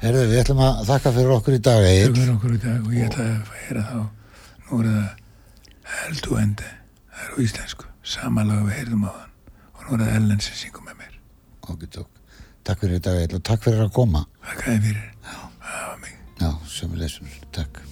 [0.03, 2.09] Herðu, við ætlum að þakka fyrir okkur í dag, Egil.
[2.11, 3.99] verður okkur í dag og ég ætla að heyra þá.
[4.67, 5.07] Nú er það
[6.09, 6.71] Eldu Endi.
[7.13, 7.87] Það er á íslensku.
[8.03, 9.31] Sama lag við heyrðum á þann.
[9.77, 11.15] Og nú er það Ellen sem syngur með mér.
[11.71, 12.11] Ok, tók.
[12.67, 14.25] Takk fyrir í dag, og takk fyrir að koma.
[14.43, 15.07] Þakka þið fyrir.
[15.23, 15.39] Já.
[15.63, 16.19] Það var mig.
[16.43, 17.83] Já, sömuleysum, takk.